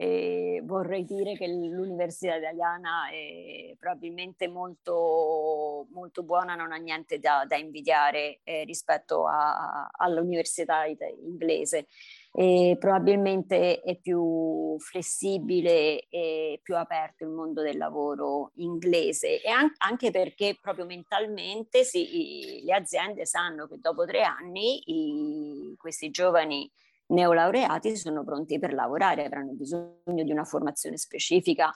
e 0.00 0.62
vorrei 0.64 1.04
dire 1.04 1.34
che 1.34 1.48
l'università 1.48 2.36
italiana 2.36 3.10
è 3.10 3.74
probabilmente 3.76 4.46
molto, 4.46 5.88
molto 5.90 6.22
buona, 6.22 6.54
non 6.54 6.70
ha 6.70 6.76
niente 6.76 7.18
da, 7.18 7.44
da 7.48 7.56
invidiare 7.56 8.38
eh, 8.44 8.62
rispetto 8.62 9.26
a, 9.26 9.88
all'università 9.90 10.84
inglese. 10.84 11.88
E 12.32 12.76
probabilmente 12.78 13.80
è 13.80 13.96
più 13.96 14.76
flessibile 14.78 16.06
e 16.08 16.60
più 16.62 16.76
aperto 16.76 17.24
il 17.24 17.30
mondo 17.30 17.60
del 17.62 17.76
lavoro 17.76 18.52
inglese 18.58 19.42
e 19.42 19.50
an- 19.50 19.72
anche 19.78 20.12
perché 20.12 20.56
proprio 20.60 20.84
mentalmente 20.84 21.82
si, 21.82 22.62
le 22.62 22.72
aziende 22.72 23.26
sanno 23.26 23.66
che 23.66 23.78
dopo 23.80 24.04
tre 24.04 24.22
anni 24.22 24.80
i, 24.86 25.74
questi 25.76 26.10
giovani 26.10 26.70
neolaureati 27.08 27.96
sono 27.96 28.24
pronti 28.24 28.58
per 28.58 28.72
lavorare, 28.72 29.24
avranno 29.24 29.52
bisogno 29.52 30.24
di 30.24 30.30
una 30.30 30.44
formazione 30.44 30.96
specifica 30.96 31.72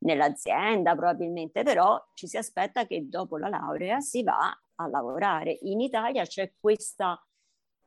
nell'azienda 0.00 0.94
probabilmente, 0.94 1.62
però 1.62 2.02
ci 2.14 2.26
si 2.26 2.36
aspetta 2.36 2.86
che 2.86 3.08
dopo 3.08 3.36
la 3.36 3.48
laurea 3.48 4.00
si 4.00 4.22
va 4.22 4.56
a 4.76 4.86
lavorare. 4.88 5.58
In 5.62 5.80
Italia 5.80 6.24
c'è 6.24 6.52
questa, 6.58 7.22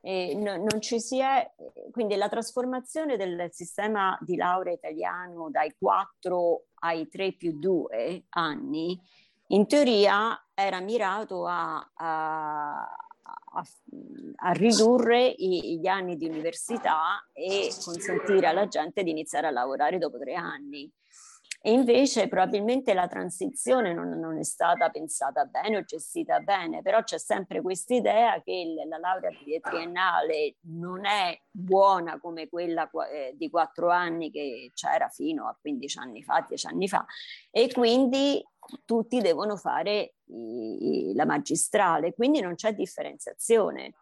eh, 0.01 0.35
no, 0.35 0.55
non 0.57 0.81
ci 0.81 0.99
si 0.99 1.19
è, 1.19 1.53
quindi 1.91 2.15
la 2.15 2.29
trasformazione 2.29 3.17
del 3.17 3.49
sistema 3.51 4.17
di 4.21 4.35
laurea 4.35 4.73
italiano 4.73 5.49
dai 5.49 5.75
4 5.77 6.65
ai 6.81 7.07
3 7.07 7.33
più 7.33 7.59
2 7.59 8.25
anni, 8.29 8.99
in 9.49 9.65
teoria 9.65 10.37
era 10.53 10.81
mirato 10.81 11.45
a, 11.45 11.91
a 11.93 13.06
a, 13.53 13.63
a 14.35 14.51
ridurre 14.51 15.27
i, 15.27 15.79
gli 15.79 15.87
anni 15.87 16.17
di 16.17 16.27
università 16.27 17.27
e 17.33 17.69
consentire 17.83 18.47
alla 18.47 18.67
gente 18.67 19.03
di 19.03 19.11
iniziare 19.11 19.47
a 19.47 19.51
lavorare 19.51 19.97
dopo 19.97 20.17
tre 20.17 20.35
anni. 20.35 20.91
E 21.59 21.71
invece 21.71 22.27
probabilmente 22.27 22.93
la 22.93 23.07
transizione 23.07 23.91
non, 23.91 24.09
non, 24.09 24.37
è 24.37 24.43
stata 24.43 24.89
pensata 24.89 25.43
bene 25.45 25.77
o 25.77 25.83
gestita 25.83 26.39
bene, 26.39 26.81
però 26.81 27.03
c'è 27.03 27.17
sempre 27.17 27.61
questa 27.61 27.95
idea 27.95 28.41
che 28.43 28.75
la 28.87 28.97
laurea 28.97 29.31
triennale 29.59 30.57
non 30.67 31.05
è 31.05 31.37
buona 31.49 32.19
come 32.19 32.47
quella 32.47 32.89
eh, 33.11 33.33
di 33.35 33.49
quattro 33.49 33.89
anni 33.89 34.29
che 34.29 34.71
c'era 34.75 35.09
fino 35.09 35.47
a 35.47 35.57
15 35.59 35.99
anni 35.99 36.23
fa, 36.23 36.45
10 36.47 36.67
anni 36.67 36.87
fa, 36.87 37.05
e 37.49 37.69
quindi 37.73 38.41
tutti 38.85 39.21
devono 39.21 39.55
fare 39.55 40.15
i, 40.25 41.11
la 41.15 41.25
magistrale, 41.25 42.13
quindi 42.13 42.41
non 42.41 42.55
c'è 42.55 42.73
differenziazione. 42.73 43.93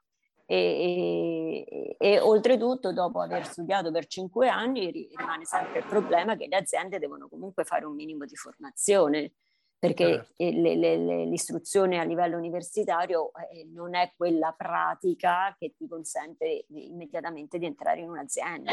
E, 0.47 1.65
e, 1.67 1.95
e, 1.97 2.19
oltretutto 2.19 2.93
dopo 2.93 3.19
aver 3.19 3.47
studiato 3.47 3.91
per 3.91 4.05
cinque 4.05 4.47
anni 4.47 4.91
rimane 5.17 5.43
sempre 5.43 5.79
il 5.79 5.85
problema 5.85 6.35
che 6.35 6.45
le 6.47 6.57
aziende 6.57 6.99
devono 6.99 7.27
comunque 7.27 7.63
fare 7.63 7.85
un 7.85 7.95
minimo 7.95 8.25
di 8.25 8.35
formazione 8.35 9.33
perché 9.77 10.05
certo. 10.05 10.33
le, 10.37 10.75
le, 10.75 10.97
le, 10.97 11.25
l'istruzione 11.25 11.99
a 11.99 12.03
livello 12.03 12.37
universitario 12.37 13.31
eh, 13.51 13.65
non 13.65 13.95
è 13.95 14.13
quella 14.15 14.53
pratica 14.57 15.55
che 15.57 15.73
ti 15.77 15.87
consente 15.87 16.65
immediatamente 16.69 17.57
di 17.57 17.65
entrare 17.65 18.01
in 18.01 18.09
un'azienda. 18.09 18.71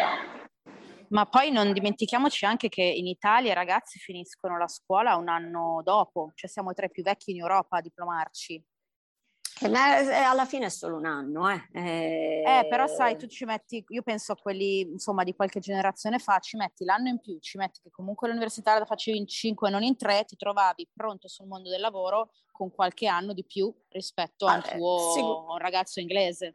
Ma 1.13 1.27
poi 1.27 1.51
non 1.51 1.73
dimentichiamoci 1.73 2.47
anche 2.47 2.69
che 2.71 2.83
in 2.83 3.07
Italia 3.07 3.53
i 3.53 3.55
ragazzi 3.55 3.99
finiscono 3.99 4.57
la 4.57 4.69
scuola 4.69 5.17
un 5.17 5.29
anno 5.29 5.83
dopo, 5.85 6.33
cioè 6.35 6.49
siamo 6.49 6.73
tra 6.73 6.87
i 6.87 6.91
più 6.91 7.03
vecchi 7.03 7.33
in 7.33 7.39
Europa 7.39 7.77
a 7.77 7.81
diplomarci. 7.83 8.65
Eh, 9.61 9.69
alla 9.69 10.47
fine 10.47 10.67
è 10.67 10.71
solo 10.71 10.97
un 10.97 11.05
anno, 11.05 11.49
eh. 11.51 11.69
Eh, 11.73 12.43
eh. 12.45 12.67
però 12.69 12.87
sai, 12.87 13.17
tu 13.17 13.27
ci 13.27 13.45
metti, 13.45 13.85
io 13.87 14.03
penso 14.03 14.33
a 14.33 14.37
quelli, 14.37 14.81
insomma, 14.81 15.23
di 15.23 15.35
qualche 15.35 15.61
generazione 15.61 16.19
fa, 16.19 16.39
ci 16.39 16.57
metti 16.57 16.85
l'anno 16.85 17.09
in 17.09 17.21
più, 17.21 17.39
ci 17.39 17.59
metti 17.59 17.81
che 17.83 17.91
comunque 17.91 18.29
l'università 18.29 18.79
la 18.79 18.87
facevi 18.87 19.19
in 19.19 19.27
5 19.27 19.69
e 19.69 19.71
non 19.71 19.83
in 19.83 19.97
3, 19.97 20.25
ti 20.25 20.37
trovavi 20.37 20.89
pronto 20.93 21.29
sul 21.29 21.47
mondo 21.47 21.69
del 21.69 21.81
lavoro 21.81 22.31
con 22.51 22.73
qualche 22.73 23.07
anno 23.07 23.35
di 23.35 23.45
più 23.45 23.73
rispetto 23.91 24.47
a 24.47 24.55
un 24.55 24.63
ah, 24.65 24.77
tuo 24.77 25.13
sicur- 25.13 25.61
ragazzo 25.61 26.01
inglese. 26.01 26.53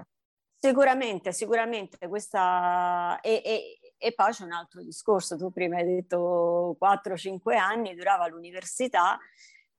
Sicuramente, 0.58 1.32
sicuramente 1.32 2.08
questa... 2.08 3.20
E, 3.22 3.42
e, 3.46 3.87
e 3.98 4.14
poi 4.14 4.32
c'è 4.32 4.44
un 4.44 4.52
altro 4.52 4.82
discorso, 4.82 5.38
tu 5.38 5.52
prima 5.52 5.78
hai 5.78 5.86
detto 5.86 6.78
4-5 6.80 7.58
anni 7.58 7.96
durava 7.96 8.28
l'università, 8.28 9.18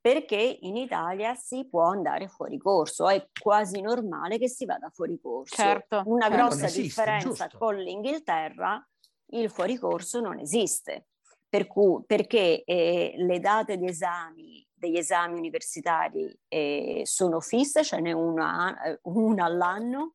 perché 0.00 0.58
in 0.60 0.76
Italia 0.76 1.34
si 1.34 1.66
può 1.68 1.84
andare 1.84 2.28
fuori 2.28 2.56
corso, 2.58 3.08
è 3.08 3.28
quasi 3.40 3.80
normale 3.80 4.38
che 4.38 4.48
si 4.48 4.64
vada 4.64 4.90
fuori 4.90 5.18
corso. 5.20 5.54
Certo. 5.54 6.02
Una 6.06 6.28
certo, 6.28 6.36
grossa 6.36 6.66
esiste, 6.66 6.82
differenza 6.82 7.46
giusto. 7.46 7.58
con 7.58 7.76
l'Inghilterra, 7.76 8.88
il 9.32 9.50
fuori 9.50 9.76
corso 9.76 10.20
non 10.20 10.38
esiste, 10.38 11.08
per 11.48 11.66
cui, 11.66 12.02
perché 12.06 12.64
eh, 12.64 13.14
le 13.16 13.40
date 13.40 13.76
di 13.76 13.86
esami 13.86 14.66
degli 14.78 14.96
esami 14.96 15.36
universitari 15.36 16.32
eh, 16.46 17.02
sono 17.04 17.40
fisse, 17.40 17.82
ce 17.82 18.00
n'è 18.00 18.12
una, 18.12 18.80
eh, 18.84 19.00
una 19.02 19.44
all'anno 19.44 20.14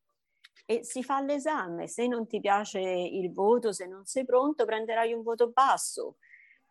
e 0.65 0.83
si 0.83 1.03
fa 1.03 1.21
l'esame. 1.21 1.87
Se 1.87 2.07
non 2.07 2.27
ti 2.27 2.39
piace 2.39 2.79
il 2.79 3.31
voto, 3.31 3.71
se 3.71 3.87
non 3.87 4.05
sei 4.05 4.25
pronto, 4.25 4.65
prenderai 4.65 5.13
un 5.13 5.23
voto 5.23 5.49
basso. 5.49 6.17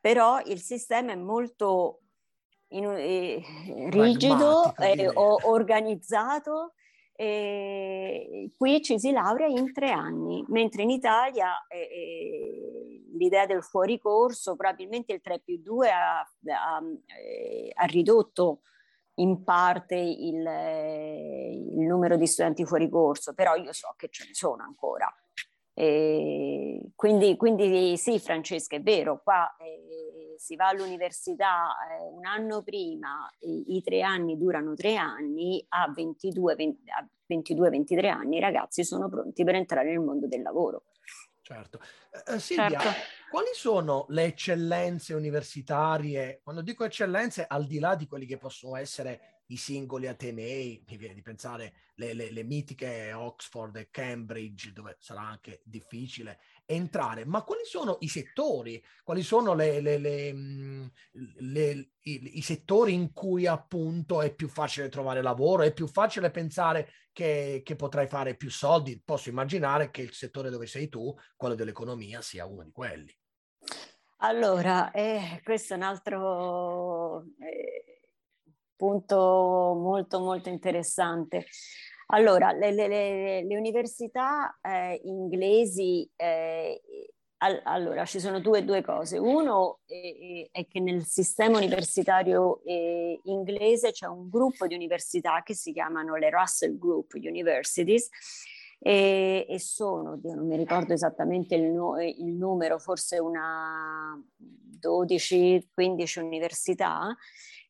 Però 0.00 0.40
il 0.46 0.60
sistema 0.60 1.12
è 1.12 1.16
molto 1.16 2.00
in, 2.68 2.84
eh, 2.84 3.42
rigido, 3.90 4.74
eh, 4.76 5.10
organizzato. 5.14 6.74
Eh, 7.14 8.50
qui 8.56 8.82
ci 8.82 8.98
si 8.98 9.12
laurea 9.12 9.46
in 9.46 9.72
tre 9.72 9.90
anni, 9.90 10.44
mentre 10.48 10.82
in 10.82 10.90
Italia 10.90 11.64
eh, 11.68 11.78
eh, 11.78 13.04
l'idea 13.12 13.46
del 13.46 13.62
fuori 13.62 13.98
corso, 13.98 14.56
probabilmente 14.56 15.12
il 15.12 15.20
3 15.20 15.40
più 15.40 15.60
2 15.60 15.90
ha, 15.90 16.18
ha, 16.20 16.82
eh, 17.22 17.70
ha 17.74 17.84
ridotto 17.84 18.62
in 19.16 19.44
parte 19.44 19.96
il, 19.96 20.36
il, 20.36 21.86
numero 21.86 22.16
di 22.16 22.26
studenti 22.26 22.64
fuori 22.64 22.88
corso, 22.88 23.34
però 23.34 23.54
io 23.56 23.72
so 23.72 23.92
che 23.96 24.08
ce 24.08 24.24
ne 24.26 24.34
sono 24.34 24.62
ancora. 24.62 25.12
E 25.74 26.90
quindi, 26.94 27.36
quindi 27.36 27.96
sì, 27.96 28.18
Francesca, 28.18 28.76
è 28.76 28.82
vero, 28.82 29.22
qua 29.22 29.56
eh, 29.56 30.36
si 30.38 30.54
va 30.56 30.68
all'università 30.68 31.74
eh, 31.90 32.02
un 32.12 32.26
anno 32.26 32.62
prima, 32.62 33.30
i, 33.40 33.76
i, 33.76 33.82
tre 33.82 34.02
anni 34.02 34.36
durano 34.36 34.74
tre 34.74 34.96
anni, 34.96 35.64
a 35.68 35.90
22-23 35.90 38.06
anni 38.06 38.36
i 38.36 38.40
ragazzi 38.40 38.84
sono 38.84 39.08
pronti 39.08 39.44
per 39.44 39.54
entrare 39.54 39.90
nel 39.90 40.00
mondo 40.00 40.26
del 40.26 40.42
lavoro. 40.42 40.84
Certo. 41.42 41.80
Eh, 42.24 42.38
Silvia, 42.38 42.78
certo. 42.78 43.00
quali 43.28 43.48
sono 43.52 44.06
le 44.10 44.26
eccellenze 44.26 45.12
universitarie? 45.12 46.40
Quando 46.40 46.62
dico 46.62 46.84
eccellenze, 46.84 47.44
al 47.46 47.66
di 47.66 47.80
là 47.80 47.96
di 47.96 48.06
quelli 48.06 48.26
che 48.26 48.38
possono 48.38 48.76
essere 48.76 49.42
i 49.46 49.56
singoli 49.56 50.06
Atenei, 50.06 50.84
mi 50.86 50.96
viene 50.96 51.14
di 51.14 51.20
pensare 51.20 51.74
le, 51.96 52.12
le, 52.14 52.30
le 52.30 52.44
mitiche 52.44 53.12
Oxford 53.12 53.74
e 53.76 53.90
Cambridge, 53.90 54.72
dove 54.72 54.96
sarà 55.00 55.22
anche 55.22 55.60
difficile 55.64 56.38
entrare, 56.64 57.24
ma 57.24 57.42
quali 57.42 57.64
sono 57.64 57.98
i 58.00 58.08
settori, 58.08 58.82
quali 59.02 59.22
sono 59.22 59.54
le, 59.54 59.80
le, 59.80 60.32
mm, 60.32 60.86
i, 61.12 61.90
i, 62.38 62.42
settori 62.42 62.92
in 62.92 63.12
cui 63.12 63.46
appunto 63.46 64.22
è 64.22 64.34
più 64.34 64.48
facile 64.48 64.88
trovare 64.88 65.22
lavoro, 65.22 65.62
è 65.62 65.72
più 65.72 65.86
facile 65.86 66.30
pensare 66.30 66.90
che, 67.12 67.62
che 67.64 67.76
potrai 67.76 68.06
fare 68.06 68.36
più 68.36 68.50
soldi? 68.50 69.00
Posso 69.04 69.28
immaginare 69.28 69.90
che 69.90 70.02
il 70.02 70.12
settore 70.12 70.50
dove 70.50 70.66
sei 70.66 70.88
tu, 70.88 71.14
quello 71.36 71.54
dell'economia, 71.54 72.20
sia 72.20 72.46
uno 72.46 72.62
di 72.62 72.72
quelli. 72.72 73.14
Allora, 74.18 74.90
eh, 74.92 75.40
questo 75.42 75.74
è 75.74 75.76
un 75.76 75.82
altro... 75.82 77.24
Eh 77.38 77.82
punto 78.82 79.76
molto 79.78 80.18
molto 80.18 80.48
interessante. 80.48 81.46
Allora, 82.14 82.52
le, 82.52 82.72
le, 82.72 82.88
le, 82.88 83.42
le 83.42 83.56
università 83.56 84.58
eh, 84.60 85.00
inglesi, 85.04 86.08
eh, 86.14 86.82
all, 87.38 87.60
allora 87.64 88.04
ci 88.04 88.20
sono 88.20 88.38
due, 88.38 88.64
due 88.64 88.82
cose. 88.82 89.16
Uno 89.16 89.80
è, 89.86 90.48
è, 90.50 90.66
che 90.66 90.80
nel 90.80 91.06
sistema 91.06 91.56
universitario 91.56 92.62
eh, 92.64 93.18
inglese 93.24 93.92
c'è 93.92 94.06
un 94.06 94.28
gruppo 94.28 94.66
di 94.66 94.74
università 94.74 95.42
che 95.42 95.54
si 95.54 95.72
chiamano 95.72 96.16
le 96.16 96.28
Russell 96.28 96.76
Group 96.76 97.12
Universities 97.14 98.10
e, 98.78 99.46
e 99.48 99.58
sono, 99.58 100.20
non 100.22 100.46
mi 100.46 100.56
ricordo 100.58 100.92
esattamente 100.92 101.54
il, 101.54 101.70
no, 101.70 101.98
il 101.98 102.34
numero, 102.34 102.78
forse 102.78 103.18
una 103.20 104.22
12-15 104.78 106.20
università 106.20 107.16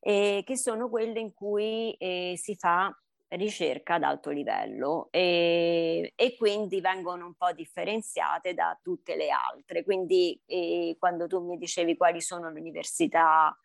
eh, 0.01 0.43
che 0.45 0.57
sono 0.57 0.89
quelle 0.89 1.21
in 1.21 1.33
cui 1.33 1.93
eh, 1.93 2.33
si 2.35 2.55
fa 2.55 2.93
ricerca 3.35 3.95
ad 3.95 4.03
alto 4.03 4.29
livello 4.29 5.07
e, 5.11 6.13
e, 6.15 6.35
quindi 6.37 6.81
vengono 6.81 7.25
un 7.25 7.33
po' 7.35 7.51
differenziate 7.51 8.53
da 8.53 8.77
tutte 8.81 9.15
le 9.15 9.29
altre. 9.29 9.83
Quindi 9.83 10.39
eh, 10.45 10.95
quando 10.99 11.27
tu 11.27 11.39
mi 11.45 11.57
dicevi 11.57 11.97
quali 11.97 12.21
sono 12.21 12.49
le 12.51 12.59
università 12.59 13.55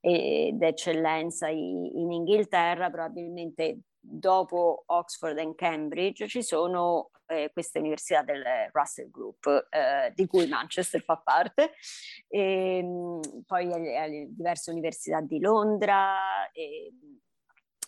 eh, 0.00 0.50
d'eccellenza 0.52 1.48
in, 1.48 1.84
in 1.94 2.12
Inghilterra, 2.12 2.90
probabilmente 2.90 3.80
dopo 3.98 4.82
Oxford 4.86 5.38
e 5.38 5.54
Cambridge 5.54 6.26
ci 6.26 6.42
sono 6.42 7.10
eh, 7.26 7.50
queste 7.52 7.78
università 7.78 8.22
del 8.22 8.42
Russell 8.72 9.10
Group, 9.10 9.68
eh, 9.70 10.12
di 10.14 10.26
cui 10.26 10.48
Manchester 10.48 11.02
fa 11.02 11.16
parte, 11.16 11.72
e, 12.28 12.78
ehm, 12.78 13.20
poi 13.46 13.72
alle, 13.72 14.26
diverse 14.28 14.70
università 14.70 15.20
di 15.20 15.38
Londra. 15.38 16.50
E, 16.52 16.92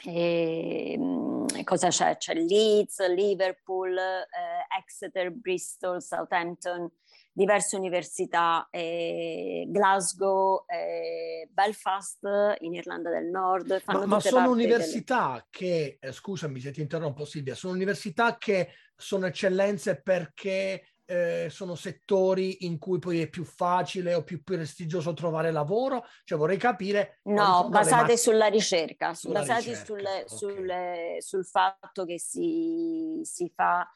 e, 0.05 0.93
ehm, 0.93 1.65
cosa 1.65 1.89
c'è? 1.89 2.17
C'è 2.17 2.35
Leeds, 2.35 3.07
Liverpool, 3.09 3.97
eh, 3.97 4.79
Exeter, 4.79 5.31
Bristol, 5.31 6.03
Southampton, 6.03 6.91
diverse 7.33 7.77
università, 7.77 8.69
eh, 8.71 9.65
Glasgow, 9.69 10.65
eh, 10.67 11.49
Belfast 11.51 12.21
in 12.61 12.75
Irlanda 12.75 13.11
del 13.11 13.27
Nord. 13.27 13.83
Ma, 13.87 14.07
ma, 14.07 14.21
sono 14.21 14.51
università 14.51 15.31
delle... 15.31 15.47
che, 15.51 15.99
eh, 16.01 16.13
scusami 16.13 16.61
se 16.61 16.71
ti 16.71 16.81
interrompo 16.81 17.25
Silvia, 17.25 17.55
sono 17.55 17.73
università 17.73 18.37
che 18.37 18.71
sono 18.97 19.27
eccellenze 19.27 20.01
perché 20.01 20.94
eh, 21.07 21.49
sono 21.51 21.75
settori 21.75 22.67
in 22.67 22.79
cui 22.79 22.99
poi 22.99 23.21
è 23.21 23.29
più 23.29 23.45
facile 23.45 24.15
o 24.15 24.23
più 24.23 24.43
prestigioso 24.43 25.13
trovare 25.13 25.51
lavoro? 25.51 26.05
Cioè 26.25 26.39
vorrei 26.39 26.57
capire... 26.57 27.21
No, 27.25 27.69
basate 27.69 28.17
sulla 28.17 28.47
ricerca, 28.47 29.15
sulla 29.15 29.41
basate 29.41 29.71
ricerca. 29.71 29.85
Sulle, 29.85 30.11
okay. 30.11 30.29
sulle, 30.29 31.17
sul 31.21 31.45
fatto 31.45 32.05
che 32.05 32.19
si, 32.19 33.21
si 33.23 33.51
fa 33.55 33.89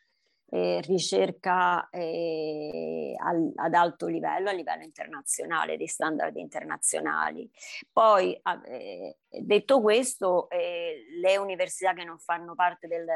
eh, 0.51 0.81
ricerca 0.87 1.89
eh, 1.91 3.15
al, 3.19 3.53
ad 3.55 3.75
alto 3.75 4.07
livello, 4.07 4.49
a 4.49 4.53
livello 4.53 4.83
internazionale, 4.83 5.77
di 5.77 5.87
standard 5.87 6.37
internazionali. 6.37 7.51
Poi, 7.93 8.41
eh, 8.67 9.17
detto 9.29 9.81
questo, 9.81 10.49
eh, 10.51 11.05
le 11.21 11.37
università 11.37 11.93
che 11.93 12.05
non 12.05 12.19
fanno 12.19 12.55
parte 12.55 12.87
del, 12.87 13.07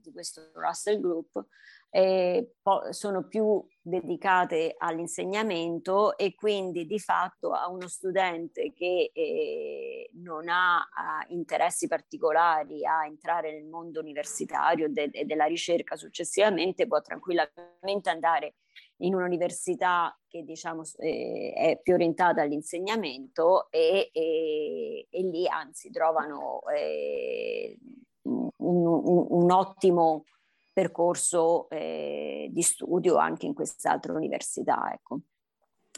di 0.00 0.12
questo 0.12 0.50
Russell 0.54 1.00
Group 1.00 1.44
eh, 1.90 2.54
sono 2.90 3.26
più 3.26 3.64
dedicate 3.82 4.76
all'insegnamento 4.78 6.16
e 6.16 6.34
quindi 6.34 6.86
di 6.86 7.00
fatto 7.00 7.50
a 7.50 7.68
uno 7.68 7.88
studente 7.88 8.72
che 8.72 9.10
eh, 9.12 10.10
non 10.14 10.48
ha 10.48 10.78
eh, 10.78 11.32
interessi 11.34 11.88
particolari 11.88 12.86
a 12.86 13.04
entrare 13.06 13.52
nel 13.52 13.66
mondo 13.66 13.98
universitario 13.98 14.86
e 14.86 14.90
de- 14.90 15.24
della 15.24 15.46
ricerca 15.46 15.96
successivamente 15.96 16.86
può 16.86 17.00
tranquillamente 17.00 18.08
andare 18.08 18.54
in 18.98 19.14
un'università 19.14 20.16
che 20.28 20.44
diciamo 20.44 20.82
eh, 20.98 21.52
è 21.56 21.80
più 21.82 21.94
orientata 21.94 22.42
all'insegnamento 22.42 23.68
e, 23.70 24.10
e, 24.12 25.06
e 25.10 25.22
lì 25.22 25.48
anzi 25.48 25.90
trovano 25.90 26.60
eh, 26.68 27.76
un, 28.22 28.48
un, 28.58 29.26
un 29.28 29.50
ottimo 29.50 30.24
percorso 30.72 31.68
eh, 31.70 32.48
di 32.50 32.62
studio 32.62 33.16
anche 33.16 33.46
in 33.46 33.54
quest'altra 33.54 34.12
università. 34.12 34.90
Ecco. 34.92 35.20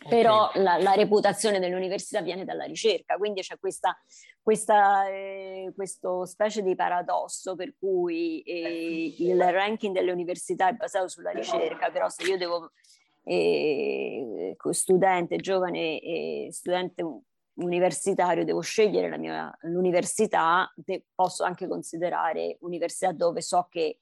Okay. 0.04 0.20
Però 0.20 0.50
la, 0.54 0.78
la, 0.78 0.94
reputazione 0.94 1.60
dell'università 1.60 2.22
viene 2.22 2.44
dalla 2.44 2.64
ricerca, 2.64 3.16
quindi 3.16 3.40
c'è 3.42 3.56
questa, 3.58 3.96
questa 4.40 5.06
eh, 5.08 5.72
questo 5.76 6.24
specie 6.24 6.62
di 6.62 6.74
paradosso 6.74 7.54
per 7.54 7.74
cui 7.78 8.40
eh, 8.40 9.14
il 9.18 9.40
ranking 9.40 9.94
delle 9.94 10.10
università 10.10 10.68
è 10.68 10.72
basato 10.72 11.06
sulla 11.06 11.30
ricerca, 11.30 11.90
però 11.90 12.08
se 12.08 12.24
io 12.24 12.36
devo, 12.36 12.72
eh, 13.22 14.56
studente, 14.70 15.36
giovane 15.36 16.48
studente 16.50 17.04
universitario, 17.54 18.44
devo 18.44 18.60
scegliere 18.60 19.08
la 19.08 19.18
mia, 19.18 19.56
l'università, 19.62 20.72
posso 21.14 21.44
anche 21.44 21.68
considerare 21.68 22.56
università 22.60 23.12
dove 23.12 23.40
so 23.40 23.68
che 23.70 23.98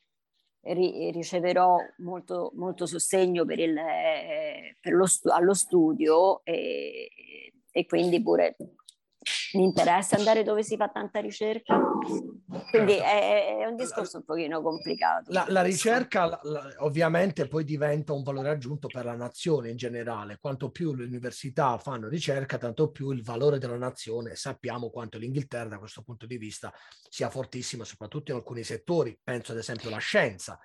ri- 0.62 1.10
riceverò 1.10 1.76
molto, 1.98 2.52
molto, 2.54 2.86
sostegno 2.86 3.44
per 3.44 3.58
il, 3.58 3.76
eh, 3.76 4.76
per 4.80 4.92
lo 4.92 5.06
stu- 5.06 5.30
allo 5.30 5.54
studio 5.54 6.44
e, 6.44 7.10
e 7.70 7.86
quindi 7.86 8.22
pure 8.22 8.56
mi 9.54 9.64
interessa 9.64 10.16
andare 10.16 10.42
dove 10.42 10.62
si 10.62 10.76
fa 10.76 10.88
tanta 10.88 11.20
ricerca, 11.20 11.80
quindi 12.70 12.94
è, 12.94 13.58
è, 13.58 13.66
un 13.66 13.76
discorso 13.76 14.18
un 14.18 14.24
pochino 14.24 14.62
complicato. 14.62 15.32
La, 15.32 15.44
la 15.48 15.62
ricerca 15.62 16.26
la, 16.26 16.40
la, 16.42 16.74
ovviamente 16.78 17.48
poi 17.48 17.64
diventa 17.64 18.12
un 18.12 18.22
valore 18.22 18.50
aggiunto 18.50 18.88
per 18.88 19.04
la 19.04 19.16
nazione 19.16 19.70
in 19.70 19.76
generale, 19.76 20.38
quanto 20.40 20.70
più 20.70 20.94
le 20.94 21.04
università 21.04 21.78
fanno 21.78 22.08
ricerca, 22.08 22.58
tanto 22.58 22.90
più 22.90 23.10
il 23.10 23.22
valore 23.22 23.58
della 23.58 23.76
nazione, 23.76 24.36
sappiamo 24.36 24.90
quanto 24.90 25.18
l'Inghilterra 25.18 25.68
da 25.68 25.78
questo 25.78 26.02
punto 26.02 26.26
di 26.26 26.36
vista 26.36 26.72
sia 27.08 27.28
fortissima, 27.28 27.84
soprattutto 27.84 28.30
in 28.30 28.38
alcuni 28.38 28.62
settori, 28.62 29.18
penso 29.22 29.52
ad 29.52 29.58
esempio 29.58 29.88
alla 29.88 29.98
scienza. 29.98 30.58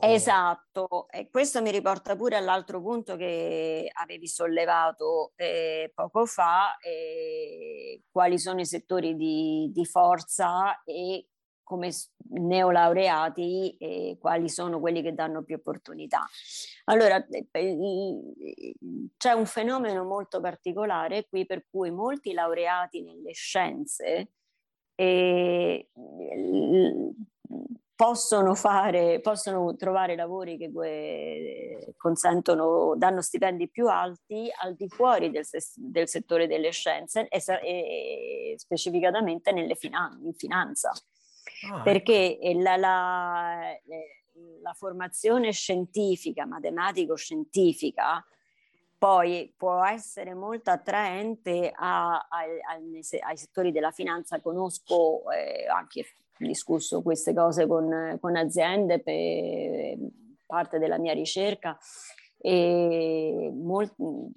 Eh, 0.00 0.12
esatto, 0.12 1.08
e 1.10 1.28
questo 1.30 1.62
mi 1.62 1.70
riporta 1.70 2.16
pure 2.16 2.36
all'altro 2.36 2.80
punto 2.80 3.16
che 3.16 3.90
avevi 3.92 4.26
sollevato 4.26 5.32
eh, 5.36 5.92
poco 5.94 6.26
fa. 6.26 6.76
Eh, 6.78 8.02
quali 8.18 8.36
sono 8.36 8.58
i 8.58 8.66
settori 8.66 9.14
di, 9.14 9.70
di 9.72 9.84
forza 9.84 10.82
e 10.82 11.28
come 11.62 11.92
neolaureati 12.30 13.76
e 13.78 14.16
quali 14.20 14.48
sono 14.48 14.80
quelli 14.80 15.02
che 15.02 15.14
danno 15.14 15.44
più 15.44 15.54
opportunità. 15.54 16.26
Allora, 16.86 17.24
eh, 17.24 17.46
c'è 19.16 19.32
un 19.32 19.46
fenomeno 19.46 20.02
molto 20.02 20.40
particolare 20.40 21.28
qui 21.28 21.46
per 21.46 21.66
cui 21.70 21.92
molti 21.92 22.32
laureati 22.32 23.04
nelle 23.04 23.32
scienze 23.34 24.32
eh, 24.96 25.88
possono, 27.98 28.54
fare, 28.54 29.18
possono 29.18 29.74
trovare 29.74 30.14
lavori 30.14 30.56
che 30.56 30.70
eh, 30.84 31.94
consentono, 31.96 32.94
danno 32.96 33.20
stipendi 33.20 33.68
più 33.68 33.88
alti 33.88 34.48
al 34.62 34.76
di 34.76 34.88
fuori 34.88 35.32
del, 35.32 35.44
del 35.74 36.06
settore 36.06 36.46
delle 36.46 36.70
scienze 36.70 37.26
e, 37.26 37.42
e 37.64 38.54
specificatamente 38.56 39.50
nelle 39.50 39.74
finan- 39.74 40.16
in 40.22 40.32
finanza. 40.34 40.90
Ah, 40.90 41.74
ecco. 41.74 41.82
perché 41.82 42.38
la, 42.54 42.76
la, 42.76 43.58
la 44.62 44.72
formazione 44.74 45.50
scientifica, 45.50 46.46
matematico-scientifica, 46.46 48.24
poi 48.96 49.52
può 49.56 49.84
essere 49.84 50.34
molto 50.34 50.70
attraente 50.70 51.72
a, 51.74 52.14
a, 52.14 52.28
ai, 52.28 53.00
ai, 53.22 53.36
settori 53.36 53.72
della 53.72 53.90
finanza. 53.90 54.40
Conosco 54.40 55.28
eh, 55.32 55.66
anche 55.66 56.04
discusso 56.46 57.02
queste 57.02 57.34
cose 57.34 57.66
con, 57.66 58.16
con 58.20 58.36
aziende 58.36 59.00
per 59.00 59.98
parte 60.46 60.78
della 60.78 60.98
mia 60.98 61.12
ricerca 61.12 61.78
e 62.40 63.50
molte 63.52 63.94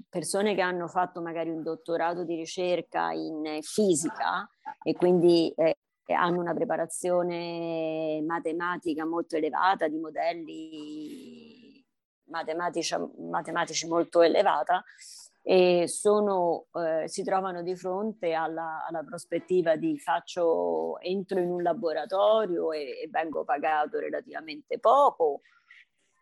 persone 0.10 0.56
che 0.56 0.62
hanno 0.62 0.88
fatto 0.88 1.22
magari 1.22 1.50
un 1.50 1.62
dottorato 1.62 2.24
di 2.24 2.36
ricerca 2.36 3.12
in 3.12 3.60
fisica 3.62 4.50
e 4.84 4.94
quindi 4.94 5.54
eh, 5.56 5.76
hanno 6.14 6.40
una 6.40 6.54
preparazione 6.54 8.22
matematica 8.26 9.06
molto 9.06 9.36
elevata, 9.38 9.88
di 9.88 9.98
modelli 9.98 11.86
matematici, 12.26 12.96
matematici 13.30 13.88
molto 13.88 14.22
elevata, 14.22 14.84
e 15.44 15.88
sono, 15.88 16.68
eh, 16.74 17.08
si 17.08 17.24
trovano 17.24 17.64
di 17.64 17.76
fronte 17.76 18.34
alla, 18.34 18.86
alla, 18.88 19.04
prospettiva 19.04 19.76
di 19.76 19.98
faccio, 19.98 21.00
entro 21.00 21.40
in 21.40 21.50
un 21.50 21.64
laboratorio 21.64 22.72
e, 22.72 23.02
e 23.04 23.08
vengo 23.10 23.44
pagato 23.44 23.98
relativamente 23.98 24.80
poco 24.80 25.42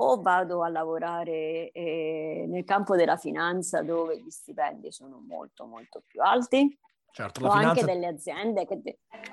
o 0.01 0.21
vado 0.21 0.63
a 0.63 0.69
lavorare 0.69 1.71
eh, 1.71 2.45
nel 2.47 2.63
campo 2.63 2.95
della 2.95 3.17
finanza 3.17 3.81
dove 3.81 4.17
gli 4.17 4.29
stipendi 4.29 4.91
sono 4.91 5.21
molto 5.27 5.65
molto 5.65 6.03
più 6.05 6.21
alti. 6.21 6.77
Certo, 7.11 7.45
o 7.45 7.49
anche 7.49 7.83
delle 7.83 8.05
aziende 8.05 8.65
che 8.65 8.81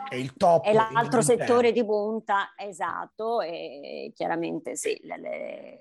è 0.09 0.14
il 0.14 0.35
top. 0.35 0.64
È 0.64 0.72
l'altro 0.72 1.20
settore 1.20 1.72
di 1.72 1.85
punta, 1.85 2.55
esatto, 2.57 3.42
e 3.42 4.11
chiaramente 4.14 4.77
sì, 4.77 4.99
le, 5.03 5.18
le, 5.18 5.79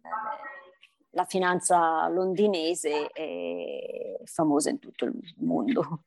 le, 0.00 0.10
la 1.16 1.24
finanza 1.24 2.06
londinese 2.08 3.08
è 3.08 4.20
famosa 4.24 4.68
in 4.68 4.78
tutto 4.78 5.06
il 5.06 5.34
mondo. 5.38 6.02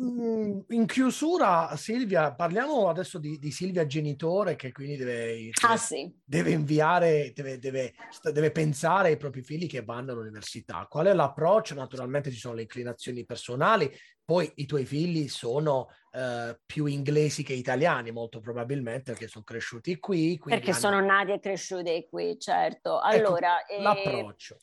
Mm, 0.00 0.60
in 0.68 0.86
chiusura, 0.86 1.76
Silvia, 1.76 2.34
parliamo 2.34 2.88
adesso 2.88 3.18
di, 3.18 3.38
di 3.38 3.50
Silvia 3.50 3.84
genitore 3.84 4.56
che 4.56 4.72
quindi 4.72 4.96
deve, 4.96 5.50
ah, 5.66 5.76
sì. 5.76 6.10
deve 6.24 6.52
inviare, 6.52 7.32
deve, 7.34 7.58
deve, 7.58 7.92
deve, 8.32 8.50
pensare 8.52 9.08
ai 9.08 9.18
propri 9.18 9.42
figli 9.42 9.68
che 9.68 9.84
vanno 9.84 10.12
all'università. 10.12 10.86
Qual 10.88 11.06
è 11.06 11.12
l'approccio? 11.12 11.74
Naturalmente 11.74 12.30
ci 12.30 12.38
sono 12.38 12.54
le 12.54 12.62
inclinazioni 12.62 13.26
personali, 13.26 13.94
poi 14.24 14.50
i 14.56 14.64
tuoi 14.64 14.86
figli 14.86 15.28
sono 15.28 15.88
eh, 16.12 16.58
più 16.64 16.86
inglesi 16.86 17.42
che 17.42 17.52
italiani, 17.52 18.12
molto 18.12 18.40
probabilmente 18.40 19.12
perché 19.12 19.28
sono 19.28 19.44
cresciuti 19.44 19.98
qui. 19.98 20.40
Perché 20.42 20.70
hanno... 20.70 20.78
sono 20.78 21.00
nati 21.00 21.32
e 21.32 21.38
cresciuti 21.38 22.06
qui, 22.08 22.38
certo. 22.38 23.02
Ecco, 23.02 23.26
allora, 23.26 23.60
ecco, 23.60 23.72
eh... 23.74 23.82
l'approccio. 23.82 24.56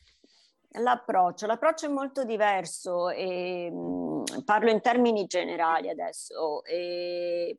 L'approccio, 0.73 1.47
l'approccio 1.47 1.87
è 1.87 1.89
molto 1.89 2.23
diverso, 2.23 3.09
e, 3.09 3.71
mh, 3.71 4.43
parlo 4.45 4.69
in 4.69 4.81
termini 4.81 5.25
generali 5.25 5.89
adesso. 5.89 6.63
E, 6.63 7.57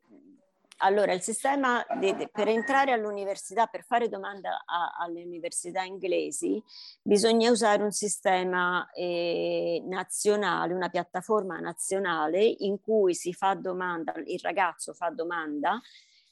allora, 0.83 1.13
il 1.13 1.21
sistema 1.21 1.85
di, 1.99 2.15
di, 2.15 2.29
per 2.31 2.47
entrare 2.47 2.91
all'università, 2.91 3.67
per 3.67 3.83
fare 3.83 4.07
domanda 4.07 4.63
a, 4.65 4.95
alle 4.97 5.23
università 5.23 5.83
inglesi, 5.83 6.61
bisogna 7.01 7.51
usare 7.51 7.83
un 7.83 7.91
sistema 7.91 8.89
eh, 8.91 9.83
nazionale, 9.85 10.73
una 10.73 10.89
piattaforma 10.89 11.59
nazionale 11.59 12.43
in 12.43 12.79
cui 12.79 13.13
si 13.13 13.33
fa 13.33 13.53
domanda, 13.55 14.13
il 14.25 14.39
ragazzo 14.41 14.93
fa 14.93 15.09
domanda 15.09 15.79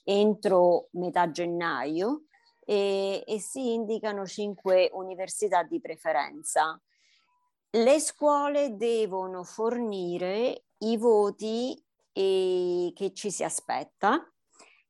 entro 0.04 0.88
metà 0.94 1.30
gennaio 1.30 2.24
e, 2.70 3.24
e 3.26 3.40
si 3.40 3.74
indicano 3.74 4.28
cinque 4.28 4.92
università 4.94 5.64
di 5.64 5.82
preferenza. 5.82 6.80
Le 7.72 8.00
scuole 8.00 8.76
devono 8.76 9.44
fornire 9.44 10.66
i 10.80 10.96
voti 10.98 11.84
eh, 12.14 12.92
che 12.94 13.14
ci 13.14 13.32
si 13.32 13.44
aspetta 13.44 14.24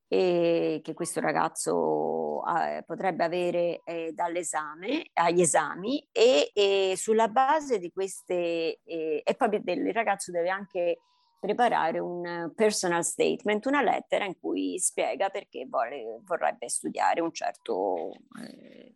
e 0.09 0.81
che 0.83 0.93
questo 0.93 1.21
ragazzo 1.21 2.41
eh, 2.47 2.83
potrebbe 2.85 3.23
avere 3.23 3.81
eh, 3.85 4.11
dall'esame 4.13 5.11
agli 5.13 5.41
esami 5.41 6.05
e, 6.11 6.51
e, 6.53 6.95
sulla 6.97 7.29
base 7.29 7.79
di 7.79 7.91
queste 7.91 8.81
eh, 8.83 9.21
e 9.23 9.35
poi 9.35 9.61
il 9.63 9.93
ragazzo 9.93 10.31
deve 10.31 10.49
anche 10.49 10.99
preparare 11.39 11.99
un 11.99 12.51
personal 12.55 13.03
statement, 13.03 13.65
una 13.65 13.81
lettera 13.81 14.25
in 14.25 14.37
cui 14.39 14.77
spiega 14.79 15.29
perché 15.29 15.65
vuole, 15.65 16.19
vorrebbe 16.23 16.67
studiare 16.69 17.21
un 17.21 17.31
certo, 17.31 18.11
eh, 18.41 18.95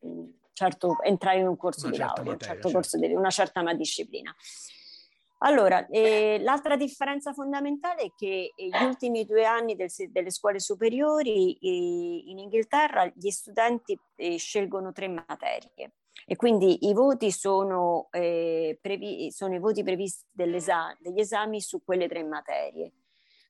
un 0.00 0.32
certo, 0.52 1.02
entrare 1.02 1.40
in 1.40 1.48
un 1.48 1.56
corso 1.56 1.86
una 1.86 1.96
di 1.96 1.98
laurea, 1.98 2.24
materia, 2.24 2.32
un 2.32 2.40
certo 2.40 2.68
certo. 2.68 2.76
corso 2.78 2.98
di 2.98 3.14
una 3.14 3.30
certa 3.30 3.72
disciplina. 3.74 4.34
Allora, 5.40 5.86
eh, 5.88 6.38
l'altra 6.40 6.76
differenza 6.76 7.34
fondamentale 7.34 8.04
è 8.04 8.12
che 8.16 8.52
eh, 8.56 8.68
gli 8.68 8.84
ultimi 8.84 9.26
due 9.26 9.44
anni 9.44 9.76
del, 9.76 9.90
delle 10.08 10.30
scuole 10.30 10.60
superiori 10.60 11.52
eh, 11.54 12.30
in 12.30 12.38
Inghilterra 12.38 13.10
gli 13.14 13.30
studenti 13.30 13.98
eh, 14.14 14.38
scelgono 14.38 14.92
tre 14.92 15.08
materie 15.08 15.92
e 16.24 16.36
quindi 16.36 16.88
i 16.88 16.92
voti 16.92 17.30
sono, 17.30 18.08
eh, 18.10 18.78
previ- 18.80 19.30
sono 19.30 19.54
i 19.54 19.58
voti 19.58 19.82
previsti 19.82 20.26
degli 20.32 21.20
esami 21.20 21.60
su 21.60 21.82
quelle 21.84 22.08
tre 22.08 22.22
materie. 22.24 22.92